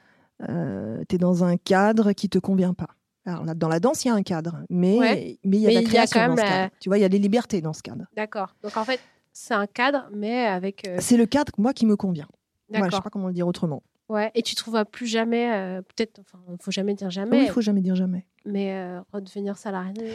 Euh, 0.48 1.04
tu 1.10 1.16
es 1.16 1.18
dans 1.18 1.44
un 1.44 1.58
cadre 1.58 2.12
qui 2.12 2.30
te 2.30 2.38
convient 2.38 2.74
pas. 2.74 2.90
Alors 3.26 3.44
là, 3.44 3.54
dans 3.54 3.68
la 3.68 3.80
danse, 3.80 4.06
il 4.06 4.10
y 4.10 4.12
a 4.12 4.14
un 4.14 4.24
cadre, 4.24 4.64
mais 4.70 5.38
mais 5.44 5.58
il 5.58 5.62
y 5.62 5.68
a 5.68 5.82
la 5.82 5.84
création 5.84 6.28
dans 6.28 6.38
ce 6.38 6.42
cadre. 6.42 6.72
Tu 6.80 6.90
vois, 6.90 6.98
il 6.98 7.02
y 7.02 7.06
a 7.06 7.10
des 7.10 7.20
libertés 7.20 7.62
dans 7.62 7.74
ce 7.74 7.82
cadre. 7.82 8.06
D'accord. 8.16 8.56
Donc 8.62 8.78
en 8.78 8.86
fait, 8.86 9.00
c'est 9.34 9.54
un 9.54 9.68
cadre, 9.68 10.08
mais 10.14 10.46
avec. 10.46 10.88
Euh, 10.88 10.98
c'est 11.00 11.18
le 11.18 11.26
cadre 11.26 11.52
moi 11.58 11.74
qui 11.74 11.86
me 11.86 11.96
convient. 11.96 12.28
D'accord. 12.70 12.90
je 12.92 12.96
sais 12.98 13.02
pas 13.02 13.10
comment 13.10 13.28
le 13.28 13.34
dire 13.34 13.48
autrement. 13.48 13.84
Ouais. 14.10 14.32
Et 14.36 14.42
tu 14.42 14.56
trouveras 14.56 14.86
plus 14.86 15.08
jamais, 15.08 15.52
euh, 15.54 15.82
peut-être, 15.82 16.20
enfin, 16.22 16.40
il 16.50 16.58
faut 16.62 16.72
jamais 16.72 16.94
dire 16.94 17.10
jamais. 17.10 17.40
Oui, 17.40 17.44
il 17.46 17.52
faut 17.52 17.62
jamais 17.62 17.82
dire 17.82 17.96
jamais. 17.96 18.26
Mais 18.46 18.98
redevenir 19.12 19.58
salarié. 19.58 20.14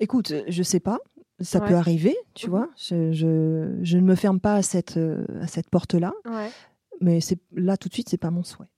Écoute, 0.00 0.32
je 0.48 0.62
sais 0.62 0.80
pas. 0.80 0.98
Ça 1.40 1.60
peut 1.60 1.74
arriver, 1.74 2.16
tu 2.34 2.46
mhm. 2.46 2.50
vois. 2.50 2.68
Je, 2.76 3.12
je, 3.12 3.78
je, 3.82 3.98
ne 3.98 4.02
me 4.02 4.14
ferme 4.14 4.38
pas 4.38 4.54
à 4.54 4.62
cette, 4.62 4.98
à 5.40 5.46
cette 5.48 5.70
porte-là. 5.70 6.12
Ouais 6.24 6.50
mais 7.02 7.20
c'est 7.20 7.38
là 7.52 7.76
tout 7.76 7.88
de 7.88 7.94
suite, 7.94 8.08
c'est 8.08 8.16
pas 8.16 8.30
mon 8.30 8.42
souhait. 8.42 8.68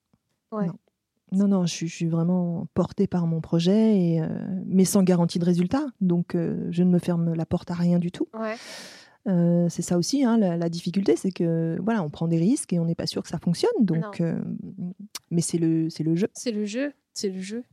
Non. 1.32 1.48
non, 1.48 1.66
je, 1.66 1.87
suis 1.87 2.06
vraiment 2.06 2.68
portée 2.74 3.08
par 3.08 3.26
mon 3.26 3.40
projet, 3.40 3.98
et, 3.98 4.22
euh, 4.22 4.28
mais 4.66 4.84
sans 4.84 5.02
garantie 5.02 5.40
de 5.40 5.44
résultat. 5.44 5.84
Donc, 6.00 6.34
euh, 6.34 6.68
je 6.70 6.84
ne 6.84 6.90
me 6.90 7.00
ferme 7.00 7.34
la 7.34 7.44
porte 7.44 7.72
à 7.72 7.74
rien 7.74 7.98
du 7.98 8.12
tout. 8.12 8.28
Euh, 9.26 9.68
c'est 9.68 9.82
ça 9.82 9.98
aussi, 9.98 10.24
hein, 10.24 10.38
la, 10.38 10.68
difficulté, 10.68 11.16
c'est 11.16 11.32
que 11.32 11.76
voilà, 11.82 12.02
on 12.02 12.10
prend 12.10 12.28
des 12.28 12.38
risques 12.38 12.72
et 12.72 12.78
on 12.78 12.84
n'est 12.84 12.94
pas 12.94 13.06
sûr 13.06 13.22
que 13.22 13.28
ça 13.28 13.38
fonctionne. 13.38 13.72
Donc, 13.80 14.22
mais 15.30 15.40
c'est 15.40 15.58
le, 15.58 15.90
c'est 15.90 16.04
le 16.04 16.14
jeu. 16.14 16.28
C'est 16.34 16.52
le 16.52 16.66
jeu, 16.66 16.92
c'est 17.14 17.30
le 17.30 17.40
jeu. 17.40 17.64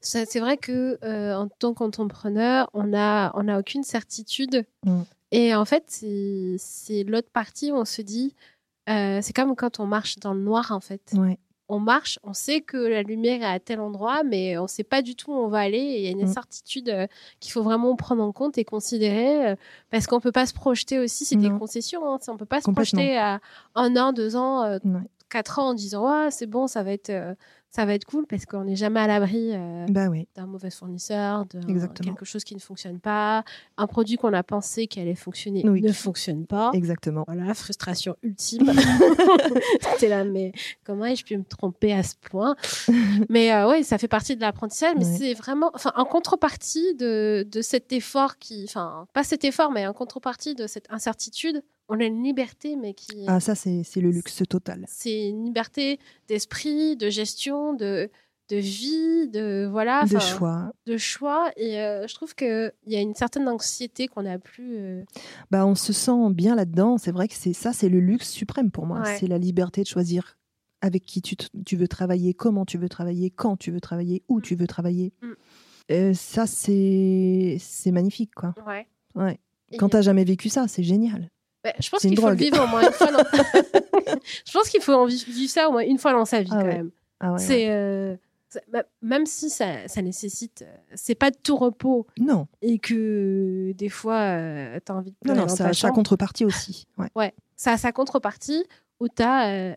C'est 0.00 0.40
vrai 0.40 0.58
que 0.58 0.98
en 1.34 1.48
tant 1.48 1.72
qu'entrepreneur, 1.72 2.68
on 2.74 2.92
a, 2.92 3.32
on 3.34 3.48
a 3.48 3.58
aucune 3.58 3.84
certitude. 3.84 4.66
Et 5.32 5.54
en 5.54 5.64
fait, 5.64 5.84
c'est 6.58 7.04
l'autre 7.04 7.30
partie 7.32 7.72
où 7.72 7.76
on 7.76 7.84
se 7.86 8.02
dit, 8.02 8.34
euh, 8.88 9.18
c'est 9.22 9.34
comme 9.34 9.54
quand 9.56 9.80
on 9.80 9.86
marche 9.86 10.18
dans 10.18 10.34
le 10.34 10.40
noir, 10.40 10.72
en 10.72 10.80
fait. 10.80 11.14
On 11.72 11.78
marche, 11.78 12.18
on 12.24 12.32
sait 12.32 12.62
que 12.62 12.76
la 12.76 13.04
lumière 13.04 13.42
est 13.42 13.54
à 13.54 13.60
tel 13.60 13.78
endroit, 13.78 14.24
mais 14.24 14.58
on 14.58 14.64
ne 14.64 14.68
sait 14.68 14.82
pas 14.82 15.02
du 15.02 15.14
tout 15.14 15.30
où 15.30 15.36
on 15.36 15.46
va 15.46 15.58
aller. 15.58 15.78
il 15.78 16.00
y 16.00 16.08
a 16.08 16.10
une 16.10 16.22
mm. 16.22 16.28
incertitude 16.28 16.88
euh, 16.88 17.06
qu'il 17.38 17.52
faut 17.52 17.62
vraiment 17.62 17.94
prendre 17.94 18.24
en 18.24 18.32
compte 18.32 18.58
et 18.58 18.64
considérer, 18.64 19.50
euh, 19.50 19.56
parce 19.90 20.08
qu'on 20.08 20.16
ne 20.16 20.20
peut 20.20 20.32
pas 20.32 20.46
se 20.46 20.52
projeter 20.52 20.98
aussi, 20.98 21.24
c'est 21.24 21.36
des 21.36 21.50
concessions. 21.50 22.12
Hein, 22.12 22.18
on 22.26 22.32
ne 22.32 22.38
peut 22.38 22.44
pas 22.44 22.60
se 22.60 22.70
projeter 22.72 23.16
à 23.16 23.40
un 23.76 23.96
an, 23.96 24.12
deux 24.12 24.34
ans, 24.34 24.78
quatre 25.28 25.60
ans 25.60 25.68
en 25.68 25.74
disant 25.74 26.10
ouais, 26.10 26.32
c'est 26.32 26.46
bon, 26.46 26.66
ça 26.66 26.82
va 26.82 26.90
être 26.90 27.36
ça 27.70 27.84
va 27.84 27.94
être 27.94 28.04
cool 28.04 28.26
parce 28.26 28.46
qu'on 28.46 28.64
n'est 28.64 28.76
jamais 28.76 29.00
à 29.00 29.06
l'abri 29.06 29.50
euh, 29.52 29.86
bah 29.88 30.08
d'un 30.34 30.46
mauvais 30.46 30.70
fournisseur, 30.70 31.46
de 31.46 31.60
quelque 32.02 32.24
chose 32.24 32.42
qui 32.42 32.54
ne 32.54 32.60
fonctionne 32.60 32.98
pas, 32.98 33.44
un 33.76 33.86
produit 33.86 34.16
qu'on 34.16 34.32
a 34.32 34.42
pensé 34.42 34.88
qu'il 34.88 35.02
allait 35.02 35.14
fonctionner 35.14 35.62
ne 35.62 35.92
fonctionne 35.92 36.46
pas. 36.46 36.70
Exactement. 36.74 37.24
Voilà, 37.26 37.54
frustration 37.54 38.16
ultime. 38.22 38.72
C'était 39.80 40.08
là, 40.08 40.24
mais 40.24 40.52
comment 40.84 41.04
ai-je 41.04 41.24
pu 41.24 41.36
me 41.36 41.44
tromper 41.44 41.92
à 41.92 42.02
ce 42.02 42.14
point? 42.20 42.56
Mais 43.28 43.52
euh, 43.52 43.70
oui, 43.70 43.84
ça 43.84 43.98
fait 43.98 44.08
partie 44.08 44.34
de 44.34 44.40
l'apprentissage, 44.40 44.94
mais 44.96 45.04
c'est 45.04 45.34
vraiment, 45.34 45.70
enfin, 45.74 45.92
en 45.96 46.04
contrepartie 46.04 46.94
de, 46.94 47.46
de 47.50 47.62
cet 47.62 47.92
effort 47.92 48.38
qui, 48.38 48.64
enfin, 48.68 49.06
pas 49.12 49.22
cet 49.22 49.44
effort, 49.44 49.70
mais 49.70 49.86
en 49.86 49.92
contrepartie 49.92 50.54
de 50.54 50.66
cette 50.66 50.86
incertitude, 50.90 51.62
on 51.90 51.98
a 52.00 52.04
une 52.04 52.22
liberté, 52.22 52.76
mais 52.76 52.94
qui. 52.94 53.24
Ah, 53.26 53.40
ça, 53.40 53.54
c'est 53.54 53.96
le 53.96 54.10
luxe 54.10 54.42
total. 54.48 54.84
C'est 54.88 55.28
une 55.28 55.44
liberté 55.44 55.98
d'esprit, 56.28 56.96
de 56.96 57.10
gestion, 57.10 57.74
de, 57.74 58.08
de 58.48 58.56
vie, 58.56 59.28
de. 59.28 59.68
Voilà. 59.70 60.04
De 60.04 60.18
choix. 60.20 60.72
De 60.86 60.96
choix. 60.96 61.50
Et 61.56 61.80
euh, 61.80 62.06
je 62.06 62.14
trouve 62.14 62.34
qu'il 62.36 62.72
y 62.86 62.96
a 62.96 63.00
une 63.00 63.16
certaine 63.16 63.48
anxiété 63.48 64.06
qu'on 64.06 64.22
n'a 64.22 64.38
plus. 64.38 64.76
Euh, 64.76 65.02
bah, 65.50 65.66
on 65.66 65.74
se 65.74 65.92
sent 65.92 66.30
bien 66.30 66.54
là-dedans. 66.54 66.96
C'est 66.96 67.12
vrai 67.12 67.26
que 67.26 67.34
c'est 67.34 67.52
ça, 67.52 67.72
c'est 67.72 67.88
le 67.88 67.98
luxe 67.98 68.30
suprême 68.30 68.70
pour 68.70 68.86
moi. 68.86 69.04
C'est 69.18 69.26
la 69.26 69.38
liberté 69.38 69.82
de 69.82 69.88
choisir 69.88 70.36
avec 70.82 71.04
qui 71.04 71.20
tu, 71.20 71.34
tu, 71.36 71.76
veux 71.76 71.88
travailler, 71.88 72.32
comment 72.32 72.64
tu 72.64 72.78
veux 72.78 72.88
travailler, 72.88 73.30
quand 73.30 73.56
tu 73.56 73.70
veux 73.70 73.80
travailler, 73.80 74.22
où 74.28 74.38
mm. 74.38 74.42
tu 74.42 74.54
veux 74.54 74.66
travailler. 74.66 75.12
Mm. 75.20 75.32
Euh, 75.90 76.14
ça, 76.14 76.46
c'est 76.46 77.58
magnifique, 77.86 78.34
quoi. 78.34 78.54
Ouais. 78.66 78.86
ouais. 79.16 79.40
Quand 79.78 79.88
tu 79.88 79.96
n'as 79.96 80.02
jamais 80.02 80.24
vécu 80.24 80.48
ça, 80.48 80.68
c'est 80.68 80.84
génial. 80.84 81.30
Bah, 81.62 81.72
je 81.78 81.90
pense 81.90 82.00
qu'il 82.00 82.18
faut 82.18 82.30
le 82.30 82.36
vivre 82.36 82.62
au 82.62 82.66
moins 82.66 82.82
une 82.82 82.92
fois. 82.92 83.10
Dans... 83.10 83.18
je 84.46 84.52
pense 84.52 84.68
qu'il 84.68 84.80
faut 84.80 84.94
en 84.94 85.06
vivre 85.06 85.50
ça 85.50 85.68
au 85.68 85.72
moins 85.72 85.82
une 85.82 85.98
fois 85.98 86.12
dans 86.12 86.24
sa 86.24 86.42
vie 86.42 86.50
ah 86.52 86.60
quand 86.60 86.66
même. 86.66 86.90
Ah 87.20 87.36
c'est 87.36 87.68
euh, 87.68 88.16
même 89.02 89.26
si 89.26 89.50
ça, 89.50 89.86
ça 89.86 90.02
nécessite, 90.02 90.62
euh, 90.62 90.76
c'est 90.94 91.14
pas 91.14 91.30
de 91.30 91.36
tout 91.36 91.56
repos. 91.56 92.06
Non. 92.18 92.48
Et 92.62 92.78
que 92.78 93.72
des 93.72 93.90
fois, 93.90 94.20
euh, 94.20 94.80
tu 94.84 94.90
as 94.90 94.94
envie 94.94 95.10
de. 95.10 95.16
Non, 95.28 95.34
non, 95.34 95.48
ça 95.48 95.68
a 95.68 95.72
sa 95.72 95.90
contrepartie 95.90 96.44
aussi. 96.44 96.86
Ouais. 96.98 97.08
ouais. 97.14 97.34
Ça 97.56 97.72
a 97.72 97.76
sa 97.78 97.92
contrepartie 97.92 98.64
où 98.98 99.08
tu 99.08 99.22
as, 99.22 99.76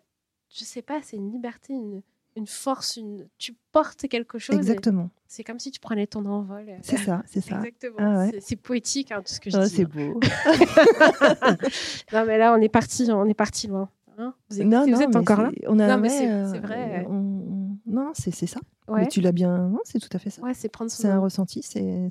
je 0.49 0.63
sais 0.63 0.81
pas, 0.81 1.01
c'est 1.03 1.17
une 1.17 1.31
liberté, 1.31 1.73
une, 1.73 2.01
une 2.35 2.47
force, 2.47 2.97
une... 2.97 3.27
tu 3.37 3.55
portes 3.71 4.07
quelque 4.07 4.39
chose. 4.39 4.55
Exactement. 4.55 5.09
C'est 5.27 5.43
comme 5.43 5.59
si 5.59 5.71
tu 5.71 5.79
prenais 5.79 6.07
ton 6.07 6.25
envol. 6.25 6.65
C'est 6.81 6.97
ça, 6.97 7.23
c'est 7.25 7.41
ça. 7.41 7.57
Exactement. 7.57 7.97
Ah 7.99 8.27
c'est 8.39 8.55
poétique, 8.55 9.11
hein, 9.11 9.21
tout 9.25 9.33
ce 9.33 9.39
que 9.39 9.49
je 9.49 9.57
oh, 9.57 9.63
dis. 9.63 9.69
C'est 9.69 9.85
beau. 9.85 10.19
non, 12.13 12.25
mais 12.25 12.37
là, 12.37 12.53
on 12.53 12.61
est 12.61 12.69
parti, 12.69 13.07
on 13.11 13.25
est 13.25 13.33
parti 13.33 13.67
loin. 13.67 13.89
Hein. 14.17 14.35
vous, 14.49 14.61
êtes, 14.61 14.67
non, 14.67 14.85
non, 14.85 14.99
êtes 14.99 15.15
encore 15.15 15.41
là? 15.41 15.51
on 15.67 15.79
a, 15.79 15.87
Non, 15.87 15.97
mais 15.97 16.09
c'est 16.09 16.59
vrai. 16.59 17.05
On, 17.09 17.77
non, 17.85 18.11
c'est 18.13 18.31
ça. 18.31 18.59
Ouais. 18.87 19.01
Mais 19.01 19.07
tu 19.07 19.21
l'as 19.21 19.31
bien. 19.31 19.69
Non, 19.69 19.79
c'est 19.85 19.99
tout 19.99 20.09
à 20.11 20.19
fait 20.19 20.29
ça. 20.29 20.41
Ouais, 20.41 20.53
c'est 20.53 20.67
prendre 20.67 20.91
son 20.91 21.03
C'est 21.03 21.09
un 21.09 21.19
ressenti. 21.19 21.61
C'est 21.63 22.09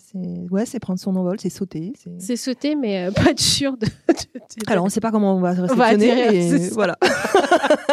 ouais, 0.50 0.64
c'est 0.64 0.80
prendre 0.80 0.98
son 0.98 1.14
envol, 1.16 1.38
c'est 1.38 1.50
sauter. 1.50 1.92
c'est- 2.18 2.36
sauter, 2.36 2.76
mais 2.76 3.06
euh, 3.06 3.10
pas 3.14 3.30
être 3.30 3.40
sûr 3.40 3.76
de. 3.76 3.86
Alors, 4.66 4.84
on 4.84 4.86
ne 4.86 4.90
sait 4.90 5.00
pas 5.00 5.10
comment 5.10 5.36
on 5.36 5.40
va 5.40 5.52
va 5.52 5.62
réceptionner. 5.62 6.12
atterrir, 6.12 6.32
et 6.32 6.48
c'est 6.48 6.68
ça. 6.68 6.74
voilà. 6.74 6.98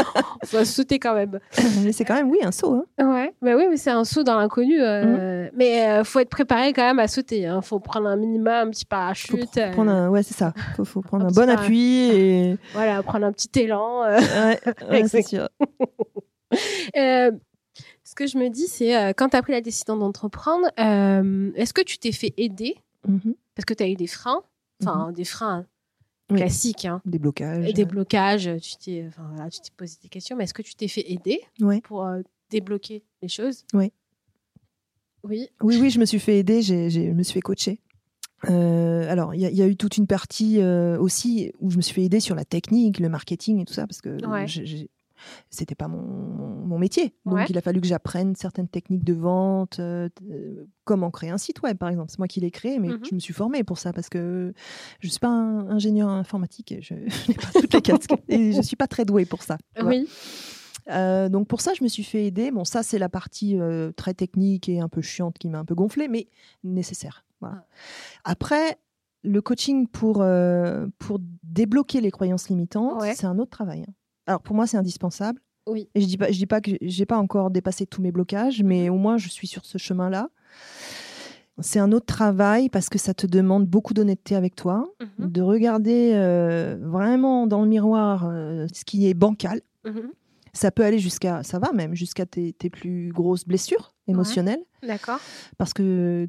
va 0.52 0.66
sauter 0.66 1.00
quand 1.00 1.14
même. 1.16 1.40
Mais 1.84 1.92
c'est 1.92 2.06
quand 2.06 2.16
même, 2.16 2.30
oui, 2.30 2.40
un 2.44 2.52
saut. 2.52 2.74
hein. 2.98 3.06
Ouais, 3.06 3.34
bah 3.42 3.56
oui, 3.56 3.66
mais 3.70 3.78
c'est 3.78 3.90
un 3.92 4.04
saut 4.04 4.24
dans 4.24 4.38
l'inconnu. 4.38 4.82
euh, 4.82 5.50
Mais 5.54 5.88
euh, 5.88 6.04
faut 6.04 6.20
être 6.20 6.30
préparé 6.30 6.74
quand 6.74 6.84
même 6.84 7.00
à 7.00 7.08
sauter. 7.08 7.46
Hein. 7.48 7.62
Faut 7.62 7.80
prendre 7.80 8.08
un 8.08 8.16
minimum, 8.16 8.48
un 8.48 8.70
petit 8.70 8.84
Faut 8.86 8.90
parachute. 8.90 9.54
pr- 9.56 9.70
euh, 9.70 9.72
prendre 9.72 9.92
un, 9.92 10.10
ouais, 10.10 10.24
c'est 10.24 10.34
ça. 10.36 10.54
Faut, 10.76 10.86
faut 10.86 11.02
prendre 11.02 11.26
Un 11.26 11.32
bon 11.32 11.50
appui 11.50 12.10
et 12.14 12.58
Voilà, 12.74 13.02
prendre 13.04 13.26
un 13.26 13.32
petit 13.32 13.50
élan. 13.60 14.04
euh. 14.04 14.20
ouais, 14.20 14.60
ouais, 14.90 15.04
c'est 15.08 15.22
sûr. 15.24 15.48
Euh, 16.98 17.32
ce 18.04 18.16
que 18.16 18.26
je 18.28 18.38
me 18.38 18.50
dis, 18.50 18.68
c'est 18.68 18.96
euh, 18.98 19.14
quand 19.16 19.30
tu 19.30 19.38
as 19.38 19.42
pris 19.42 19.54
la 19.54 19.62
décision 19.62 19.96
d'entreprendre, 19.98 20.68
euh, 20.80 21.52
est-ce 21.56 21.74
que 21.74 21.82
tu 21.82 21.98
t'es 22.00 22.12
fait 22.12 22.34
aider? 22.38 22.76
Mhm. 23.08 23.36
Parce 23.56 23.66
que 23.66 23.74
tu 23.74 23.84
as 23.84 23.88
eu 23.88 23.96
des 23.96 24.08
freins, 24.08 24.42
enfin 24.84 25.12
des 25.12 25.26
freins 25.26 25.66
Oui. 26.32 26.38
classiques, 26.38 26.86
hein, 26.86 27.02
Des 27.06 27.18
blocages. 27.20 27.74
des 27.74 27.86
blocages, 27.86 28.50
tu 28.62 28.76
t'es 28.78 29.06
enfin, 29.08 29.30
voilà, 29.34 29.50
tu 29.50 29.60
t'es 29.62 29.72
posé 29.76 29.98
des 30.04 30.10
questions, 30.10 30.36
mais 30.36 30.44
est-ce 30.44 30.54
que 30.54 30.62
tu 30.62 30.76
t'es 30.76 30.88
fait 30.88 31.12
aider 31.12 31.40
pour 31.84 32.06
euh, 32.06 32.22
débloquer 32.52 33.04
les 33.22 33.28
choses? 33.30 33.66
Oui. 33.74 33.92
Oui. 35.24 35.48
Oui, 35.62 35.78
oui, 35.82 35.90
je 35.90 36.00
me 36.00 36.06
suis 36.06 36.20
fait 36.20 36.38
aider, 36.40 36.62
j'ai, 36.62 36.90
j'ai- 36.90 37.08
je 37.08 37.12
me 37.14 37.24
suis 37.24 37.34
fait 37.34 37.42
coacher. 37.42 37.80
Euh, 38.50 39.10
alors, 39.12 39.36
il 39.36 39.42
y, 39.42 39.46
a- 39.46 39.50
il 39.50 39.58
y 39.58 39.62
a 39.62 39.68
eu 39.68 39.76
toute 39.76 39.98
une 39.98 40.08
partie 40.08 40.62
euh, 40.62 40.98
aussi 40.98 41.52
où 41.60 41.72
je 41.72 41.78
me 41.78 41.82
suis 41.82 41.94
fait 41.94 42.04
aider 42.04 42.20
sur 42.22 42.36
la 42.36 42.46
technique, 42.46 43.00
le 43.00 43.10
marketing 43.10 43.60
et 43.60 43.66
tout 43.66 43.74
ça, 43.74 43.86
parce 43.86 44.00
que 44.02 44.26
Ouais. 44.26 44.48
j'ai- 44.48 44.66
j'ai- 44.66 44.90
c'était 45.50 45.76
pas 45.76 45.88
mon, 45.88 46.02
mon- 46.02 46.78
métier. 46.80 47.14
Donc, 47.26 47.36
Ouais. 47.36 47.46
il 47.50 47.58
a 47.58 47.62
fallu 47.62 47.82
que 47.82 47.88
j'apprenne 47.88 48.36
certaines 48.36 48.68
techniques 48.70 49.04
de 49.04 49.14
vente, 49.14 49.80
euh, 49.80 50.08
euh, 50.32 50.66
comment 50.86 51.12
créer 51.12 51.30
un 51.30 51.38
site 51.38 51.62
web, 51.62 51.78
par 51.78 51.90
exemple. 51.90 52.10
C'est 52.10 52.20
moi 52.20 52.28
qui 52.30 52.40
l'ai 52.40 52.52
créé, 52.52 52.80
mais 52.80 52.88
Mhm. 52.90 53.00
je 53.10 53.16
me 53.16 53.20
suis 53.20 53.34
formée 53.34 53.64
pour 53.66 53.78
ça, 53.78 53.92
parce 53.92 54.08
que 54.10 54.54
je 55.02 55.08
suis 55.10 55.20
pas 55.20 55.28
un 55.28 55.68
ingénieur 55.70 56.08
informatique, 56.10 56.72
et 56.72 56.82
je 56.82 56.94
je 56.96 57.00
n'ai 57.32 57.36
pas 57.36 57.50
toutes 57.54 57.74
les 57.74 57.82
casquettes, 57.82 58.24
et 58.30 58.54
je 58.54 58.62
suis 58.62 58.76
pas 58.78 58.88
très 58.88 59.04
douée 59.06 59.26
pour 59.26 59.44
ça. 59.44 59.58
Oui. 59.84 60.08
Euh, 60.90 61.30
donc 61.30 61.48
pour 61.48 61.62
ça, 61.62 61.74
je 61.78 61.84
me 61.84 61.90
suis 61.90 62.04
fait 62.04 62.26
aider. 62.26 62.50
Bon, 62.50 62.64
ça, 62.66 62.82
c'est 62.82 62.98
la 62.98 63.10
partie 63.10 63.60
euh, 63.60 63.92
très 63.92 64.14
technique 64.16 64.70
et 64.70 64.80
un 64.80 64.88
peu 64.90 65.02
chiante 65.02 65.38
qui 65.38 65.48
m'a 65.48 65.60
un 65.60 65.66
peu 65.66 65.76
gonflée, 65.76 66.08
mais 66.08 66.28
nécessaire. 66.64 67.26
Voilà. 67.42 67.68
Après, 68.24 68.80
le 69.24 69.42
coaching 69.42 69.86
pour, 69.88 70.22
euh, 70.22 70.88
pour 70.98 71.20
débloquer 71.44 72.02
les 72.02 72.10
croyances 72.10 72.50
limitantes, 72.50 73.02
Ouais. 73.02 73.14
c'est 73.16 73.28
un 73.28 73.38
autre 73.38 73.52
travail. 73.52 73.84
hein. 73.88 73.94
Alors 74.30 74.42
pour 74.42 74.56
moi, 74.56 74.68
c'est 74.68 74.78
indispensable. 74.78 75.42
Oui. 75.68 75.90
Et 75.96 76.02
je 76.02 76.06
dis 76.06 76.18
pas, 76.18 76.32
je 76.32 76.38
dis 76.38 76.46
pas 76.46 76.62
que 76.62 76.72
j'ai 76.82 77.06
pas 77.08 77.18
encore 77.18 77.50
dépassé 77.50 77.86
tous 77.88 78.02
mes 78.02 78.12
blocages, 78.12 78.62
mais 78.64 78.90
au 78.90 78.96
moins 78.98 79.18
je 79.18 79.28
suis 79.28 79.48
sur 79.48 79.66
ce 79.66 79.78
chemin-là. 79.80 80.30
C'est 81.62 81.80
un 81.80 81.92
autre 81.92 82.06
travail 82.06 82.70
parce 82.70 82.88
que 82.90 82.98
ça 82.98 83.14
te 83.14 83.28
demande 83.28 83.66
beaucoup 83.66 83.94
d'honnêteté 83.94 84.36
avec 84.36 84.56
toi, 84.56 84.88
Mhm. 85.20 85.32
de 85.32 85.42
regarder 85.42 86.12
euh, 86.14 86.78
vraiment 86.82 87.48
dans 87.48 87.64
le 87.64 87.68
miroir 87.68 88.26
euh, 88.30 88.66
ce 88.74 88.86
qui 88.86 89.08
est 89.10 89.14
bancal. 89.14 89.62
Mhm. 89.84 90.12
Ça 90.54 90.72
peut 90.72 90.84
aller 90.84 91.00
jusqu'à, 91.00 91.44
ça 91.44 91.60
va 91.60 91.72
même, 91.74 91.96
jusqu'à 91.96 92.26
tes, 92.26 92.54
tes 92.54 92.70
plus 92.70 93.12
grosses 93.12 93.46
blessures 93.46 93.94
émotionnelles. 94.08 94.64
D'accord. 94.88 95.20
Parce 95.58 95.74
que 95.74 96.28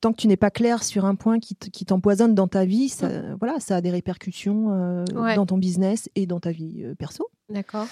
tant 0.00 0.12
que 0.12 0.18
tu 0.18 0.28
n'es 0.28 0.36
pas 0.36 0.50
clair 0.50 0.82
sur 0.84 1.04
un 1.04 1.14
point 1.14 1.38
qui, 1.38 1.54
t'empoisonne 1.56 2.34
dans 2.34 2.48
ta 2.48 2.64
vie, 2.64 2.88
ça, 2.88 3.08
voilà, 3.36 3.58
ça 3.60 3.76
a 3.76 3.80
des 3.80 3.90
répercussions 3.90 4.72
euh, 4.72 5.04
Ouais. 5.14 5.34
dans 5.36 5.46
ton 5.46 5.58
business 5.58 6.08
et 6.14 6.26
dans 6.26 6.40
ta 6.40 6.52
vie 6.52 6.82
euh, 6.84 6.94
perso. 6.94 7.28
D'accord. 7.48 7.86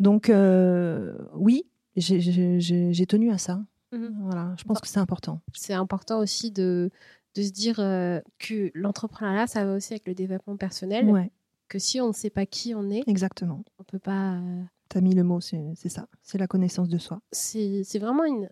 Donc, 0.00 0.30
euh, 0.30 1.14
oui, 1.34 1.66
j'ai- 1.96 3.06
tenu 3.06 3.30
à 3.30 3.38
ça. 3.38 3.62
Mhm. 3.92 4.16
Voilà, 4.22 4.54
je 4.58 4.64
pense 4.64 4.80
que 4.80 4.88
c'est 4.88 5.00
important. 5.00 5.40
C'est 5.52 5.74
important 5.74 6.18
aussi 6.20 6.50
de, 6.50 6.90
de 7.34 7.42
se 7.42 7.50
dire 7.50 7.76
que 7.76 8.70
l'entrepreneuriat, 8.74 9.46
ça 9.46 9.64
va 9.66 9.74
aussi 9.74 9.92
avec 9.92 10.06
le 10.06 10.14
développement 10.14 10.56
personnel. 10.56 11.06
Ouais, 11.10 11.30
Que 11.68 11.78
si 11.78 12.00
on 12.00 12.08
ne 12.08 12.12
sait 12.14 12.30
pas 12.30 12.46
qui 12.46 12.74
on 12.74 12.88
est, 12.90 13.02
exactement. 13.06 13.62
on 13.78 13.84
peut 13.84 13.98
pas. 13.98 14.34
euh, 14.36 14.62
Tu 14.88 14.98
as 14.98 15.00
mis 15.02 15.14
le 15.14 15.24
mot, 15.24 15.40
c'est 15.40 15.74
ça. 15.88 16.06
C'est 16.22 16.38
la 16.38 16.46
connaissance 16.46 16.88
de 16.88 16.96
soi. 16.98 17.20
c'est 17.32 17.98
vraiment 17.98 18.24
une, 18.24 18.48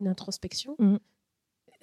une 0.00 0.08
introspection. 0.08 0.76
Mhm. 0.78 0.98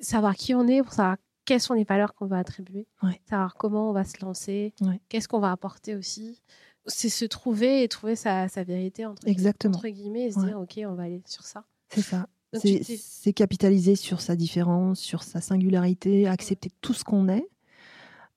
Savoir 0.02 0.36
qui 0.36 0.54
on 0.54 0.68
est 0.68 0.82
pour 0.84 0.94
savoir 0.94 1.18
quelles 1.46 1.62
sont 1.62 1.74
les 1.74 1.84
valeurs 1.84 2.14
qu'on 2.14 2.26
va 2.28 2.38
attribuer, 2.38 2.88
Ouais. 3.02 3.20
savoir 3.30 3.56
comment 3.56 3.90
on 3.90 3.94
va 3.94 4.04
se 4.04 4.24
lancer, 4.24 4.74
Ouais. 4.82 5.00
qu'est-ce 5.10 5.28
qu'on 5.28 5.40
va 5.40 5.52
apporter 5.52 5.96
aussi. 5.96 6.42
C'est 6.88 7.10
se 7.10 7.26
trouver 7.26 7.84
et 7.84 7.88
trouver 7.88 8.16
sa, 8.16 8.48
sa 8.50 8.64
vérité 8.64 9.06
entre, 9.06 9.28
Exactement. 9.28 9.76
entre 9.76 9.88
guillemets 9.88 10.26
et 10.28 10.32
se 10.32 10.40
Ouais. 10.40 10.48
dire 10.48 10.60
ok 10.60 10.80
on 10.88 10.96
va 10.96 11.04
aller 11.04 11.22
sur 11.26 11.44
ça. 11.44 11.64
C'est 11.90 12.02
ça. 12.02 12.28
C'est 12.54 13.32
capitaliser 13.34 13.96
sur 13.96 14.20
sa 14.20 14.36
différence, 14.36 15.00
sur 15.00 15.24
sa 15.24 15.40
singularité, 15.40 16.28
accepter 16.28 16.70
tout 16.82 16.94
ce 16.94 17.04
qu'on 17.06 17.30
est, 17.30 17.48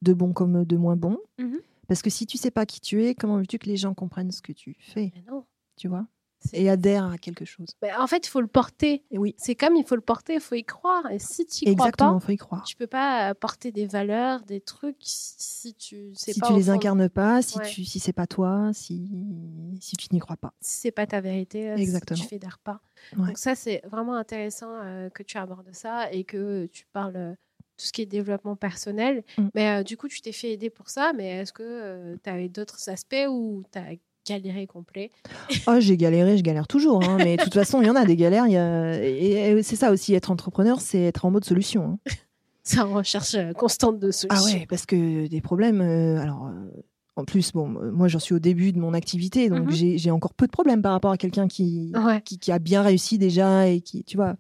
de 0.03 0.13
bon 0.13 0.33
comme 0.33 0.65
de 0.65 0.77
moins 0.77 0.97
bon. 0.97 1.19
Mhm. 1.39 1.59
Parce 1.89 2.01
que 2.01 2.11
si 2.11 2.25
tu 2.27 2.39
sais 2.39 2.51
pas 2.53 2.65
qui 2.65 2.81
tu 2.81 3.05
es, 3.05 3.15
comment 3.15 3.39
veux-tu 3.39 3.59
que 3.59 3.67
les 3.67 3.77
gens 3.77 3.93
comprennent 3.95 4.31
ce 4.31 4.41
que 4.41 4.53
tu 4.53 4.77
fais, 4.79 5.13
Mais 5.17 5.25
non. 5.29 5.45
tu 5.77 5.89
vois? 5.89 6.07
Et 6.53 6.69
adhèrent 6.69 7.07
à 7.11 7.19
quelque 7.19 7.45
chose. 7.45 7.69
Mais 7.83 7.93
en 7.95 8.07
fait, 8.07 8.27
il 8.27 8.31
faut 8.31 8.41
le 8.41 8.47
porter. 8.47 9.03
Et 9.11 9.19
oui, 9.19 9.35
C'est 9.39 9.55
comme 9.55 9.77
il 9.77 9.85
faut 9.85 9.95
le 9.95 10.01
porter, 10.03 10.35
il 10.35 10.41
faut 10.41 10.55
y 10.55 10.65
croire. 10.65 11.11
Et 11.11 11.19
si 11.19 11.47
tu 11.47 11.65
y 11.65 11.75
crois 11.75 11.87
exactement, 11.87 12.15
pas, 12.21 12.27
faut 12.27 12.33
y 12.33 12.37
croire. 12.37 12.65
tu 12.65 12.77
peux 12.77 12.87
pas 12.87 13.31
euh, 13.31 13.35
porter 13.35 13.73
des 13.73 13.87
valeurs, 13.87 14.43
des 14.43 14.61
trucs 14.61 14.97
si 15.01 15.75
tu 15.75 16.13
sais 16.15 16.33
Si 16.35 16.41
pas 16.41 16.49
tu 16.49 16.53
les 16.55 16.63
fond- 16.65 16.73
incarnes 16.73 17.09
pas, 17.09 17.41
si 17.43 17.59
Ouais. 17.59 17.67
tu 17.69 17.85
si 17.85 17.99
c'est 18.01 18.13
pas 18.13 18.27
toi, 18.27 18.71
si 18.73 19.11
si 19.81 19.97
tu 19.97 20.09
n'y 20.13 20.19
crois 20.21 20.37
pas. 20.37 20.53
si 20.61 20.81
c'est 20.81 20.91
pas 20.93 21.07
ta 21.07 21.21
vérité, 21.21 21.71
euh, 21.71 21.77
Exactement. 21.77 22.17
si 22.17 22.23
tu 22.23 22.29
fédères 22.29 22.59
pas. 22.59 22.81
Ouais. 23.17 23.29
Donc 23.29 23.39
ça, 23.39 23.55
c'est 23.55 23.81
vraiment 23.91 24.15
intéressant 24.15 24.71
euh, 24.83 25.09
que 25.11 25.23
tu 25.23 25.39
abordes 25.39 25.73
ça 25.73 26.13
et 26.13 26.25
que 26.25 26.67
tu 26.67 26.87
parles 26.93 27.17
euh, 27.17 27.33
tout 27.77 27.87
ce 27.87 27.93
qui 27.93 28.03
est 28.03 28.07
développement 28.07 28.55
personnel. 28.57 29.25
Mm. 29.39 29.49
Mais 29.55 29.69
euh, 29.71 29.83
du 29.83 29.97
coup, 29.97 30.09
tu 30.09 30.21
t'es 30.21 30.33
fait 30.33 30.53
aider 30.53 30.71
pour 30.71 30.91
ça, 30.91 31.13
mais 31.15 31.29
est-ce 31.41 31.53
que 31.53 32.17
tu 32.23 32.31
avais 32.31 32.49
d'autres 32.49 32.89
aspects 32.89 33.27
où 33.29 33.63
tu 33.73 33.79
as 33.79 33.97
galéré 34.27 34.67
complet 34.67 35.11
Oh, 35.67 35.77
j'ai 35.79 35.97
galéré, 35.97 36.37
je 36.37 36.43
galère 36.43 36.67
toujours. 36.67 37.03
hein, 37.05 37.17
mais 37.19 37.37
de 37.37 37.43
toute 37.43 37.55
façon, 37.55 37.81
il 37.83 37.87
y 37.87 37.91
en 37.91 37.97
a 37.97 38.05
des 38.05 38.17
galères. 38.17 38.47
il 38.47 38.53
Y 38.53 38.57
a... 38.57 39.03
Et, 39.03 39.63
c'est 39.63 39.77
ça 39.77 39.91
aussi, 39.91 40.15
être 40.15 40.31
entrepreneur, 40.31 40.81
c'est 40.81 41.03
être 41.03 41.25
en 41.25 41.31
mode 41.31 41.45
solution. 41.45 41.85
hein. 41.85 41.99
C'est 42.67 42.81
en 42.81 42.95
recherche 42.95 43.35
euh, 43.35 43.53
constante 43.53 43.99
de 43.99 44.09
Ah 44.09 44.13
solutions. 44.13 44.61
ouais, 44.61 44.67
parce 44.67 44.87
que 44.87 45.27
des 45.27 45.41
problèmes. 45.43 45.83
euh, 45.83 46.19
alors, 46.23 46.47
euh, 46.47 46.71
en 47.17 47.25
plus, 47.25 47.53
bon, 47.53 47.69
moi, 47.69 48.09
j'en 48.09 48.19
suis 48.19 48.35
au 48.35 48.39
début 48.41 48.73
de 48.73 48.81
mon 48.81 48.93
activité, 48.93 49.49
donc 49.49 49.67
Mhm. 49.67 49.71
j'ai 49.71 49.99
j'ai 49.99 50.11
encore 50.11 50.35
peu 50.35 50.47
de 50.47 50.51
problèmes 50.51 50.83
par 50.83 50.93
rapport 50.93 51.13
à 51.13 51.17
quelqu'un 51.17 51.47
qui, 51.47 51.93
Ouais. 51.95 52.21
qui, 52.23 52.39
qui 52.39 52.51
a 52.51 52.59
bien 52.59 52.83
réussi 52.83 53.19
déjà 53.19 53.69
et 53.69 53.81
qui, 53.83 54.03
tu 54.03 54.17
vois, 54.17 54.35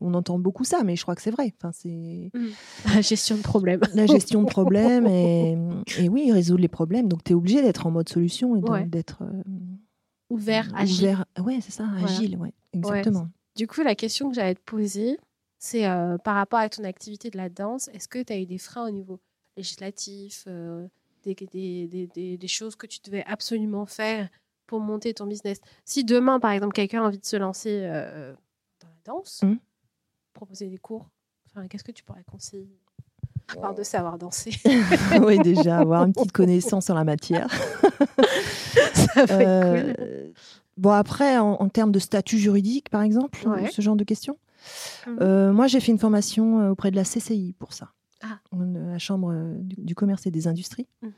on 0.00 0.14
entend 0.14 0.38
beaucoup 0.38 0.62
ça, 0.64 0.82
mais 0.84 0.94
je 0.94 1.02
crois 1.02 1.14
que 1.16 1.22
c'est 1.22 1.32
vrai. 1.32 1.52
Enfin, 1.58 1.72
c'est 1.72 2.30
La 2.84 3.00
gestion 3.00 3.36
de 3.36 3.42
problèmes. 3.42 3.80
la 3.94 4.06
gestion 4.06 4.42
de 4.42 4.46
problèmes 4.48 5.06
et, 5.06 5.56
et 5.98 6.08
oui, 6.08 6.30
résoudre 6.30 6.60
les 6.60 6.68
problèmes. 6.68 7.08
Donc, 7.08 7.24
tu 7.24 7.32
es 7.32 7.34
obligé 7.34 7.60
d'être 7.62 7.86
en 7.86 7.90
mode 7.90 8.08
solution 8.08 8.54
et 8.56 8.60
Ouais. 8.60 8.84
d'être 8.86 9.22
euh, 9.22 9.42
Ouvert, 10.30 10.70
agile. 10.76 11.04
ouvert. 11.04 11.24
Ouais, 11.44 11.58
c'est 11.60 11.72
ça, 11.72 11.84
Voilà. 11.98 12.06
agile, 12.06 12.36
ouais, 12.38 12.52
exactement. 12.72 13.28
Du 13.56 13.66
coup, 13.66 13.82
la 13.82 13.94
question 13.94 14.28
que 14.30 14.34
j'allais 14.36 14.54
te 14.54 14.62
poser, 14.64 15.18
c'est 15.58 15.86
euh, 15.88 16.18
par 16.18 16.34
rapport 16.36 16.58
à 16.60 16.68
ton 16.68 16.84
activité 16.84 17.30
de 17.30 17.36
la 17.36 17.48
danse, 17.48 17.88
est-ce 17.94 18.08
que 18.08 18.22
tu 18.22 18.32
as 18.32 18.38
eu 18.38 18.46
des 18.46 18.58
freins 18.58 18.86
au 18.88 18.90
niveau 18.90 19.20
législatif, 19.56 20.44
euh, 20.48 20.86
des, 21.24 21.34
des, 21.34 21.86
des- 21.88 22.06
des- 22.08 22.36
des 22.38 22.48
choses 22.48 22.76
que 22.76 22.86
tu 22.86 22.98
devais 23.04 23.24
absolument 23.26 23.86
faire 23.86 24.28
pour 24.66 24.80
monter 24.80 25.12
ton 25.14 25.26
business 25.26 25.58
Si 25.84 26.04
demain, 26.04 26.40
par 26.40 26.50
exemple, 26.52 26.72
quelqu'un 26.74 27.02
a 27.02 27.06
envie 27.06 27.18
de 27.18 27.24
se 27.24 27.36
lancer 27.36 27.80
euh, 27.84 28.32
dans 28.80 28.88
la 28.88 28.94
danse, 29.04 29.40
Mhm. 29.42 29.58
proposer 30.32 30.68
des 30.68 30.78
cours, 30.78 31.08
enfin, 31.46 31.66
qu'est-ce 31.68 31.84
que 31.84 31.92
tu 31.92 32.02
pourrais 32.04 32.24
conseiller? 32.24 32.78
À 33.48 33.60
part 33.60 33.74
de 33.74 33.82
savoir 33.82 34.16
danser. 34.18 34.52
oui, 35.22 35.38
déjà, 35.40 35.78
avoir 35.78 36.04
une 36.04 36.12
petite 36.14 36.32
connaissance 36.40 36.88
en 36.90 36.94
la 36.94 37.04
matière. 37.04 37.48
Ça 38.94 39.24
va 39.26 39.42
être 39.42 39.94
cool. 39.96 40.04
Euh, 40.06 40.32
Bon, 40.76 40.90
après, 40.90 41.38
en, 41.38 41.52
en 41.52 41.68
termes 41.68 41.92
de 41.92 42.00
statut 42.00 42.36
juridique, 42.38 42.88
par 42.90 43.02
exemple, 43.02 43.46
Ouais. 43.48 43.70
ce 43.70 43.80
genre 43.80 43.94
de 43.94 44.02
questions. 44.02 44.36
Mhm. 45.06 45.18
Euh, 45.20 45.52
moi, 45.52 45.68
j'ai 45.68 45.78
fait 45.78 45.92
une 45.92 46.00
formation 46.00 46.60
euh, 46.62 46.70
auprès 46.70 46.90
de 46.90 46.96
la 46.96 47.04
CCI 47.04 47.54
pour 47.60 47.72
ça, 47.74 47.92
Ah. 48.26 48.40
La 48.92 48.98
Chambre 48.98 49.30
euh, 49.32 49.54
du, 49.58 49.76
du 49.78 49.94
commerce 49.94 50.26
et 50.26 50.30
des 50.30 50.46
industries. 50.46 50.86
Mhm. 51.02 51.12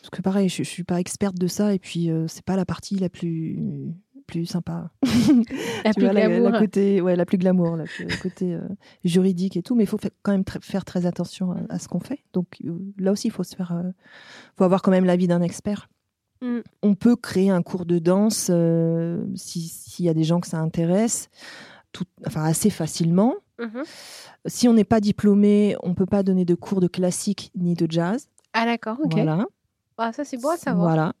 Parce 0.00 0.10
que 0.10 0.22
pareil, 0.22 0.48
je, 0.48 0.62
je 0.62 0.68
suis 0.68 0.84
pas 0.84 0.98
experte 1.00 1.36
de 1.36 1.46
ça, 1.48 1.74
et 1.74 1.78
puis 1.78 2.10
euh, 2.10 2.26
c'est 2.28 2.44
pas 2.44 2.56
la 2.56 2.64
partie 2.64 2.96
la 2.96 3.08
plus 3.08 3.58
plus 4.26 4.44
sympa. 4.46 4.90
La 5.84 5.92
Tu 5.94 6.00
plus 6.00 6.04
vois, 6.04 6.12
la, 6.12 6.28
glamour. 6.28 6.50
la 6.50 6.58
côté, 6.58 7.00
ouais, 7.00 7.16
la 7.16 7.24
plus 7.24 7.38
glamour, 7.38 7.76
la 7.76 7.84
plus- 7.84 8.06
côté 8.20 8.52
euh, 8.54 8.60
juridique 9.02 9.56
et 9.56 9.62
tout. 9.62 9.74
Mais 9.74 9.84
il 9.84 9.86
faut 9.86 9.96
fa- 9.96 10.10
quand 10.22 10.32
même 10.32 10.42
tr- 10.42 10.62
faire 10.62 10.84
très 10.84 11.06
attention 11.06 11.52
à, 11.52 11.60
à 11.70 11.78
ce 11.78 11.88
qu'on 11.88 11.98
fait. 12.00 12.18
Donc 12.34 12.46
euh, 12.64 12.78
là 12.98 13.12
aussi, 13.12 13.28
il 13.28 13.30
faut 13.30 13.42
se 13.42 13.56
faire, 13.56 13.72
euh, 13.72 13.90
faut 14.58 14.64
avoir 14.64 14.82
quand 14.82 14.90
même 14.90 15.06
l'avis 15.06 15.28
d'un 15.28 15.40
expert. 15.40 15.88
Mm. 16.42 16.58
On 16.82 16.94
peut 16.94 17.16
créer 17.16 17.48
un 17.48 17.62
cours 17.62 17.86
de 17.86 17.98
danse 17.98 18.48
euh, 18.50 19.24
si- 19.34 19.68
s'il 19.68 20.04
y 20.04 20.10
a 20.10 20.14
des 20.14 20.24
gens 20.24 20.40
que 20.40 20.46
ça 20.46 20.58
intéresse, 20.58 21.30
tout, 21.92 22.04
enfin 22.26 22.44
assez 22.44 22.68
facilement. 22.68 23.34
Mhm. 23.58 23.82
Si 24.46 24.68
on 24.68 24.72
n'est 24.72 24.84
pas 24.84 25.00
diplômé, 25.00 25.76
on 25.82 25.94
peut 25.94 26.06
pas 26.06 26.22
donner 26.22 26.44
de 26.44 26.54
cours 26.54 26.80
de 26.80 26.86
classique 26.88 27.50
ni 27.56 27.74
de 27.74 27.90
jazz. 27.90 28.28
Ah 28.52 28.64
d'accord, 28.64 28.98
ok. 29.02 29.12
Voilà. 29.12 29.46
Ah, 29.98 30.12
ça 30.12 30.24
c'est 30.24 30.36
bon 30.40 30.50
à 30.50 30.56
savoir. 30.56 30.84
Voilà. 30.88 31.12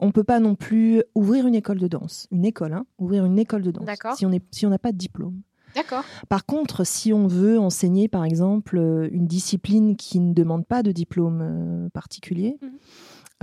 on 0.00 0.10
peut 0.12 0.24
pas 0.24 0.38
non 0.40 0.54
plus 0.54 1.02
ouvrir 1.14 1.46
une 1.46 1.54
école 1.54 1.78
de 1.78 1.88
danse, 1.88 2.26
une 2.30 2.44
école, 2.44 2.72
hein, 2.72 2.84
ouvrir 2.98 3.24
une 3.24 3.38
école 3.38 3.62
de 3.62 3.70
danse. 3.70 3.84
D'accord. 3.86 4.16
Si 4.16 4.26
on 4.26 4.32
est, 4.32 4.42
si 4.52 4.66
on 4.66 4.70
n'a 4.70 4.78
pas 4.78 4.92
de 4.92 4.96
diplôme. 4.98 5.40
D'accord. 5.74 6.02
Par 6.28 6.46
contre, 6.46 6.84
si 6.84 7.12
on 7.12 7.26
veut 7.26 7.58
enseigner, 7.58 8.08
par 8.08 8.24
exemple, 8.24 8.78
euh, 8.78 9.08
une 9.12 9.26
discipline 9.26 9.96
qui 9.96 10.18
ne 10.18 10.32
demande 10.32 10.66
pas 10.66 10.82
de 10.82 10.92
diplôme 10.92 11.40
euh, 11.42 11.88
particulier, 11.90 12.58
Mhm. 12.62 12.70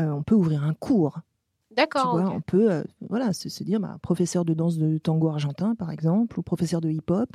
euh, 0.02 0.10
on 0.12 0.24
peut 0.24 0.36
ouvrir 0.36 0.64
un 0.64 0.74
cours. 0.74 1.20
D'accord. 1.76 2.12
vois, 2.18 2.28
ok. 2.30 2.34
on 2.36 2.42
peut, 2.42 2.72
euh, 2.72 2.84
voilà, 3.10 3.32
se, 3.34 3.48
se 3.50 3.64
dire, 3.64 3.80
bah, 3.82 3.98
professeur 4.02 4.44
de 4.46 4.54
danse 4.54 4.78
de 4.78 4.98
tango 4.98 5.28
argentin, 5.30 5.76
par 5.76 5.92
exemple, 5.92 6.40
ou 6.40 6.42
professeur 6.42 6.80
de 6.82 6.90
hip-hop. 6.90 7.30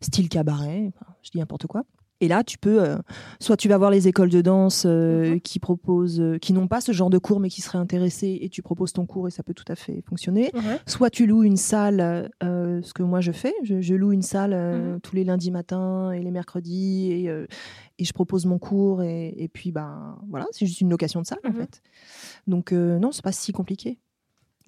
Style 0.00 0.28
cabaret, 0.28 0.92
je 1.22 1.30
dis 1.30 1.38
n'importe 1.38 1.66
quoi. 1.66 1.84
Et 2.20 2.26
là, 2.26 2.42
tu 2.42 2.58
peux, 2.58 2.82
euh, 2.82 2.96
soit 3.40 3.56
tu 3.56 3.68
vas 3.68 3.78
voir 3.78 3.92
les 3.92 4.08
écoles 4.08 4.28
de 4.30 4.40
danse 4.40 4.82
euh, 4.86 5.34
Mhm. 5.34 5.40
qui 5.40 5.60
proposent, 5.60 6.20
euh, 6.20 6.36
qui 6.38 6.52
n'ont 6.52 6.66
pas 6.66 6.80
ce 6.80 6.90
genre 6.90 7.10
de 7.10 7.18
cours, 7.18 7.38
mais 7.38 7.48
qui 7.48 7.60
seraient 7.60 7.78
intéressés, 7.78 8.38
et 8.42 8.48
tu 8.48 8.60
proposes 8.60 8.92
ton 8.92 9.06
cours 9.06 9.28
et 9.28 9.30
ça 9.30 9.44
peut 9.44 9.54
tout 9.54 9.64
à 9.68 9.76
fait 9.76 10.02
fonctionner. 10.02 10.50
Soit 10.88 11.10
tu 11.10 11.26
loues 11.26 11.44
une 11.44 11.56
salle, 11.56 12.28
ce 12.42 12.92
que 12.92 13.04
moi 13.04 13.20
je 13.20 13.30
fais, 13.30 13.54
je, 13.62 13.80
je 13.80 13.94
loue 13.94 14.10
une 14.10 14.22
salle 14.22 14.50
Mhm. 14.94 15.00
tous 15.00 15.14
les 15.14 15.22
lundis 15.22 15.52
matins 15.52 16.10
et 16.10 16.20
les 16.20 16.32
mercredis, 16.32 17.12
et, 17.12 17.24
et 18.00 18.04
je 18.04 18.12
propose 18.12 18.46
mon 18.46 18.58
cours, 18.58 19.04
et, 19.04 19.32
et 19.36 19.46
puis 19.46 19.70
ben 19.70 20.18
voilà, 20.28 20.46
c'est 20.50 20.66
juste 20.66 20.80
une 20.80 20.90
location 20.90 21.20
de 21.22 21.26
salle 21.26 21.38
en 21.44 21.50
Mhm. 21.50 21.54
fait. 21.56 21.82
Donc 22.48 22.72
non, 22.72 23.12
c'est 23.12 23.22
pas 23.22 23.30
si 23.32 23.52
compliqué. 23.52 24.00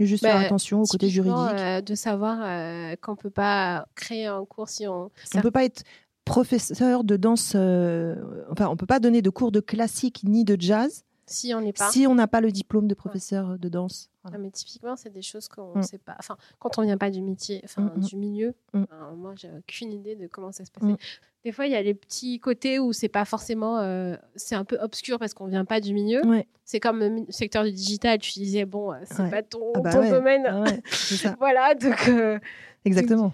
Juste 0.06 0.22
Bah, 0.22 0.30
faire 0.32 0.40
attention 0.46 0.82
au 0.82 0.86
côté 0.86 1.08
juridique. 1.10 1.36
euh, 1.36 1.80
de 1.82 1.94
savoir 1.94 2.38
euh, 2.42 2.96
qu'on 3.02 3.16
peut 3.16 3.30
pas 3.30 3.86
créer 3.94 4.26
un 4.26 4.44
cours 4.46 4.68
si 4.68 4.86
on. 4.88 5.10
On 5.34 5.40
peut 5.40 5.50
pas 5.50 5.64
être 5.64 5.82
professeur 6.24 7.04
de 7.04 7.16
danse, 7.16 7.52
euh, 7.56 8.14
enfin 8.50 8.68
on 8.68 8.76
peut 8.76 8.86
pas 8.86 9.00
donner 9.00 9.20
de 9.20 9.30
cours 9.30 9.52
de 9.52 9.60
classique 9.60 10.22
ni 10.24 10.44
de 10.44 10.56
jazz 10.60 11.04
Si 11.30 11.54
on 11.54 11.60
n'est 11.60 11.72
pas. 11.72 11.90
si 11.90 12.06
on 12.08 12.14
n'a 12.16 12.26
pas 12.26 12.40
le 12.40 12.50
diplôme 12.50 12.88
de 12.88 12.94
professeur 12.94 13.56
de 13.58 13.68
danse. 13.68 14.10
Voilà. 14.24 14.36
Non, 14.38 14.44
mais 14.44 14.50
typiquement, 14.50 14.96
c'est 14.96 15.10
des 15.10 15.22
choses 15.22 15.46
qu'on 15.48 15.74
ne 15.74 15.78
Mm. 15.78 15.82
sait 15.84 15.98
pas. 15.98 16.16
Enfin, 16.18 16.36
quand 16.58 16.76
on 16.78 16.82
vient 16.82 16.98
pas 16.98 17.10
du 17.10 17.22
métier, 17.22 17.60
enfin, 17.64 17.82
Mm, 17.82 17.92
mm. 17.96 18.00
du 18.00 18.16
milieu, 18.16 18.54
Mm. 18.74 18.82
euh, 18.92 19.14
moi, 19.16 19.32
j'ai 19.36 19.48
aucune 19.56 19.92
idée 19.92 20.16
de 20.16 20.26
comment 20.26 20.50
ça 20.52 20.64
se 20.64 20.70
passait. 20.70 20.96
Des 21.44 21.52
fois, 21.52 21.66
il 21.66 21.72
y 21.72 21.76
a 21.76 21.80
les 21.82 21.94
petits 21.94 22.38
côtés 22.40 22.78
où 22.80 22.92
c'est 22.92 23.08
pas 23.08 23.24
forcément. 23.24 23.78
euh, 23.78 24.16
c'est 24.36 24.56
un 24.56 24.64
peu 24.64 24.76
obscur 24.80 25.18
parce 25.18 25.32
qu'on 25.32 25.46
vient 25.46 25.64
pas 25.64 25.80
du 25.80 25.94
milieu. 25.94 26.26
Ouais. 26.26 26.46
C'est 26.64 26.80
comme 26.80 26.98
le 26.98 27.24
secteur 27.30 27.64
du 27.64 27.70
digital. 27.72 28.18
Tu 28.18 28.32
disais, 28.32 28.64
bon, 28.66 28.92
euh, 28.92 28.96
c'est 29.04 29.22
Ouais. 29.22 29.30
pas 29.30 29.42
ton, 29.42 29.72
Ah 29.76 29.80
bah 29.80 29.92
ton 29.92 30.00
ouais. 30.00 30.10
domaine. 30.10 30.44
Ah 30.46 30.60
ouais, 30.62 30.82
c'est 30.90 31.16
ça. 31.16 31.36
Voilà, 31.40 31.74
donc 31.74 32.08
euh, 32.08 32.38
Exactement. 32.84 33.32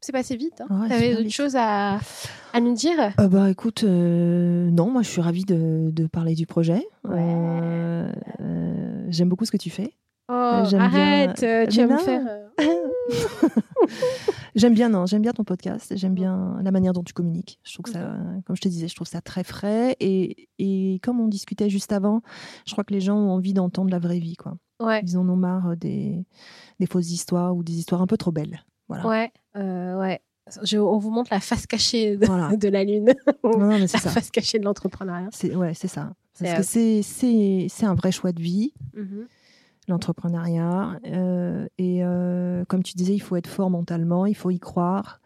C'est 0.00 0.12
passé 0.12 0.36
vite. 0.36 0.60
Hein. 0.68 0.82
Ouais, 0.82 0.88
T'avais 0.88 1.14
vite. 1.14 1.32
choses 1.32 1.56
à, 1.56 1.98
à 2.52 2.60
nous 2.60 2.74
dire? 2.74 2.98
Euh, 3.20 3.28
bah 3.28 3.50
écoute, 3.50 3.84
euh, 3.84 4.70
non, 4.70 4.90
moi 4.90 5.02
je 5.02 5.08
suis 5.08 5.20
ravie 5.20 5.44
de, 5.44 5.90
de 5.92 6.06
parler 6.06 6.34
du 6.34 6.46
projet. 6.46 6.86
Ouais. 7.04 7.18
Euh, 8.40 9.06
J'aime 9.08 9.28
beaucoup 9.28 9.44
ce 9.44 9.50
que 9.50 9.56
tu 9.56 9.70
fais. 9.70 9.92
Oh, 10.32 10.62
j'aime 10.70 10.80
arrête, 10.80 11.34
tu 11.36 11.44
vas 11.46 11.86
Mais 11.86 11.86
me 11.86 11.90
non. 11.92 11.98
faire. 11.98 12.22
J'aime 14.54 14.74
bien, 14.74 14.88
non, 14.88 15.06
j'aime 15.06 15.22
bien 15.22 15.32
ton 15.32 15.44
podcast. 15.44 15.92
J'aime 15.96 16.14
bien 16.14 16.58
la 16.62 16.70
manière 16.70 16.92
dont 16.92 17.02
tu 17.02 17.12
communiques. 17.12 17.58
Je 17.64 17.72
trouve 17.74 17.84
que 17.86 17.92
ça, 17.92 18.16
comme 18.46 18.56
je 18.56 18.60
te 18.60 18.68
disais, 18.68 18.88
je 18.88 18.94
trouve 18.94 19.06
ça 19.08 19.20
très 19.20 19.42
frais. 19.44 19.96
Et, 20.00 20.48
et 20.58 21.00
comme 21.02 21.20
on 21.20 21.28
discutait 21.28 21.68
juste 21.70 21.92
avant, 21.92 22.22
je 22.66 22.72
crois 22.72 22.84
que 22.84 22.92
les 22.92 23.00
gens 23.00 23.16
ont 23.16 23.30
envie 23.30 23.54
d'entendre 23.54 23.90
la 23.90 23.98
vraie 23.98 24.18
vie, 24.18 24.36
quoi. 24.36 24.54
Ouais, 24.80 25.02
Ils 25.04 25.18
en 25.18 25.28
ont 25.28 25.36
marre 25.36 25.76
des, 25.76 26.24
des 26.78 26.86
fausses 26.86 27.10
histoires 27.10 27.54
ou 27.56 27.62
des 27.62 27.74
histoires 27.78 28.00
un 28.02 28.06
peu 28.06 28.16
trop 28.16 28.32
belles. 28.32 28.64
Voilà. 28.88 29.06
ouais, 29.06 29.32
ouais. 29.54 30.20
Je- 30.64 30.78
on 30.78 30.98
vous 30.98 31.10
montre 31.10 31.28
la 31.32 31.40
face 31.40 31.66
cachée 31.66 32.16
de, 32.16 32.26
Voilà. 32.26 32.56
de 32.56 32.68
la 32.68 32.82
lune, 32.84 33.12
Non, 33.44 33.58
non, 33.58 33.66
mais 33.68 33.78
la 33.80 33.86
ça. 33.88 33.98
face 34.10 34.30
cachée 34.30 34.58
de 34.58 34.64
l'entrepreneuriat. 34.64 35.28
C'est 35.32 35.54
ouais, 35.54 35.74
c'est 35.74 35.88
ça. 35.88 36.12
Parce 36.38 36.62
C'est, 36.66 37.02
que 37.02 37.64
euh, 37.64 37.66
c'est 37.68 37.86
un 37.86 37.94
vrai 37.94 38.10
choix 38.12 38.32
de 38.32 38.40
vie. 38.40 38.72
Mhm. 38.94 39.26
l'entrepreneuriat. 39.88 40.98
Euh, 41.06 41.66
et 41.78 42.04
euh, 42.04 42.64
comme 42.66 42.82
tu 42.82 42.94
disais, 42.94 43.14
il 43.14 43.20
faut 43.20 43.36
être 43.36 43.48
fort 43.48 43.70
mentalement, 43.70 44.24
il 44.26 44.36
faut 44.36 44.50
y 44.50 44.58
croire. 44.60 45.20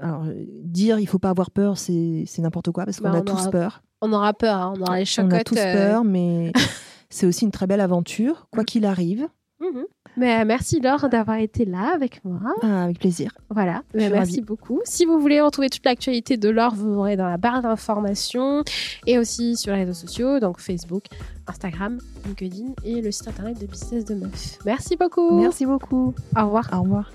Alors, 0.00 0.24
euh, 0.24 0.44
dire 0.62 0.98
il 0.98 1.06
faut 1.06 1.18
pas 1.18 1.30
avoir 1.30 1.50
peur, 1.50 1.76
c'est 1.78 2.24
n'importe 2.38 2.70
quoi, 2.70 2.84
parce 2.84 2.98
qu'on 3.00 3.10
Bah, 3.10 3.16
a 3.16 3.20
on 3.20 3.24
tous 3.24 3.32
aura 3.32 3.50
peur. 3.50 3.82
On 4.02 4.12
aura 4.12 4.32
peur, 4.32 4.56
hein, 4.56 4.72
on 4.76 4.80
aura 4.82 4.96
les 4.96 5.02
On 5.02 5.04
chocottes. 5.04 5.32
a 5.34 5.44
tous 5.44 5.58
euh, 5.58 5.72
peur, 5.74 6.04
mais 6.04 6.52
c'est 7.10 7.26
aussi 7.26 7.44
une 7.44 7.50
très 7.50 7.66
belle 7.66 7.80
aventure, 7.80 8.48
quoi 8.50 8.62
Mm. 8.62 8.66
qu'il 8.66 8.84
arrive. 8.86 9.28
Mhm. 9.74 9.84
Mais 10.16 10.40
euh, 10.40 10.44
merci 10.44 10.80
Laure 10.80 11.08
d'avoir 11.08 11.36
été 11.38 11.64
là 11.64 11.92
avec 11.94 12.24
moi. 12.24 12.40
Ah, 12.62 12.84
avec 12.84 12.98
plaisir. 12.98 13.32
Voilà, 13.48 13.82
Mais 13.94 14.10
merci 14.10 14.36
ravie. 14.36 14.40
beaucoup. 14.40 14.80
Si 14.84 15.04
vous 15.04 15.20
voulez 15.20 15.40
retrouver 15.40 15.70
toute 15.70 15.84
l'actualité 15.84 16.36
de 16.36 16.48
Laure, 16.48 16.74
vous 16.74 16.94
aurez 16.94 17.16
dans 17.16 17.28
la 17.28 17.36
barre 17.36 17.62
d'informations 17.62 18.64
et 19.06 19.18
aussi 19.18 19.56
sur 19.56 19.72
les 19.72 19.84
réseaux 19.84 19.94
sociaux, 19.94 20.40
donc 20.40 20.60
Facebook, 20.60 21.04
Instagram, 21.46 21.98
LinkedIn 22.26 22.72
et 22.84 23.00
le 23.00 23.10
site 23.12 23.28
internet 23.28 23.60
de 23.60 23.66
Business 23.66 24.04
de 24.04 24.14
Meuf. 24.14 24.58
Merci 24.64 24.96
beaucoup. 24.96 25.40
Merci 25.40 25.64
beaucoup. 25.64 26.14
Au 26.36 26.44
revoir. 26.44 26.68
Au 26.72 26.82
revoir. 26.82 27.12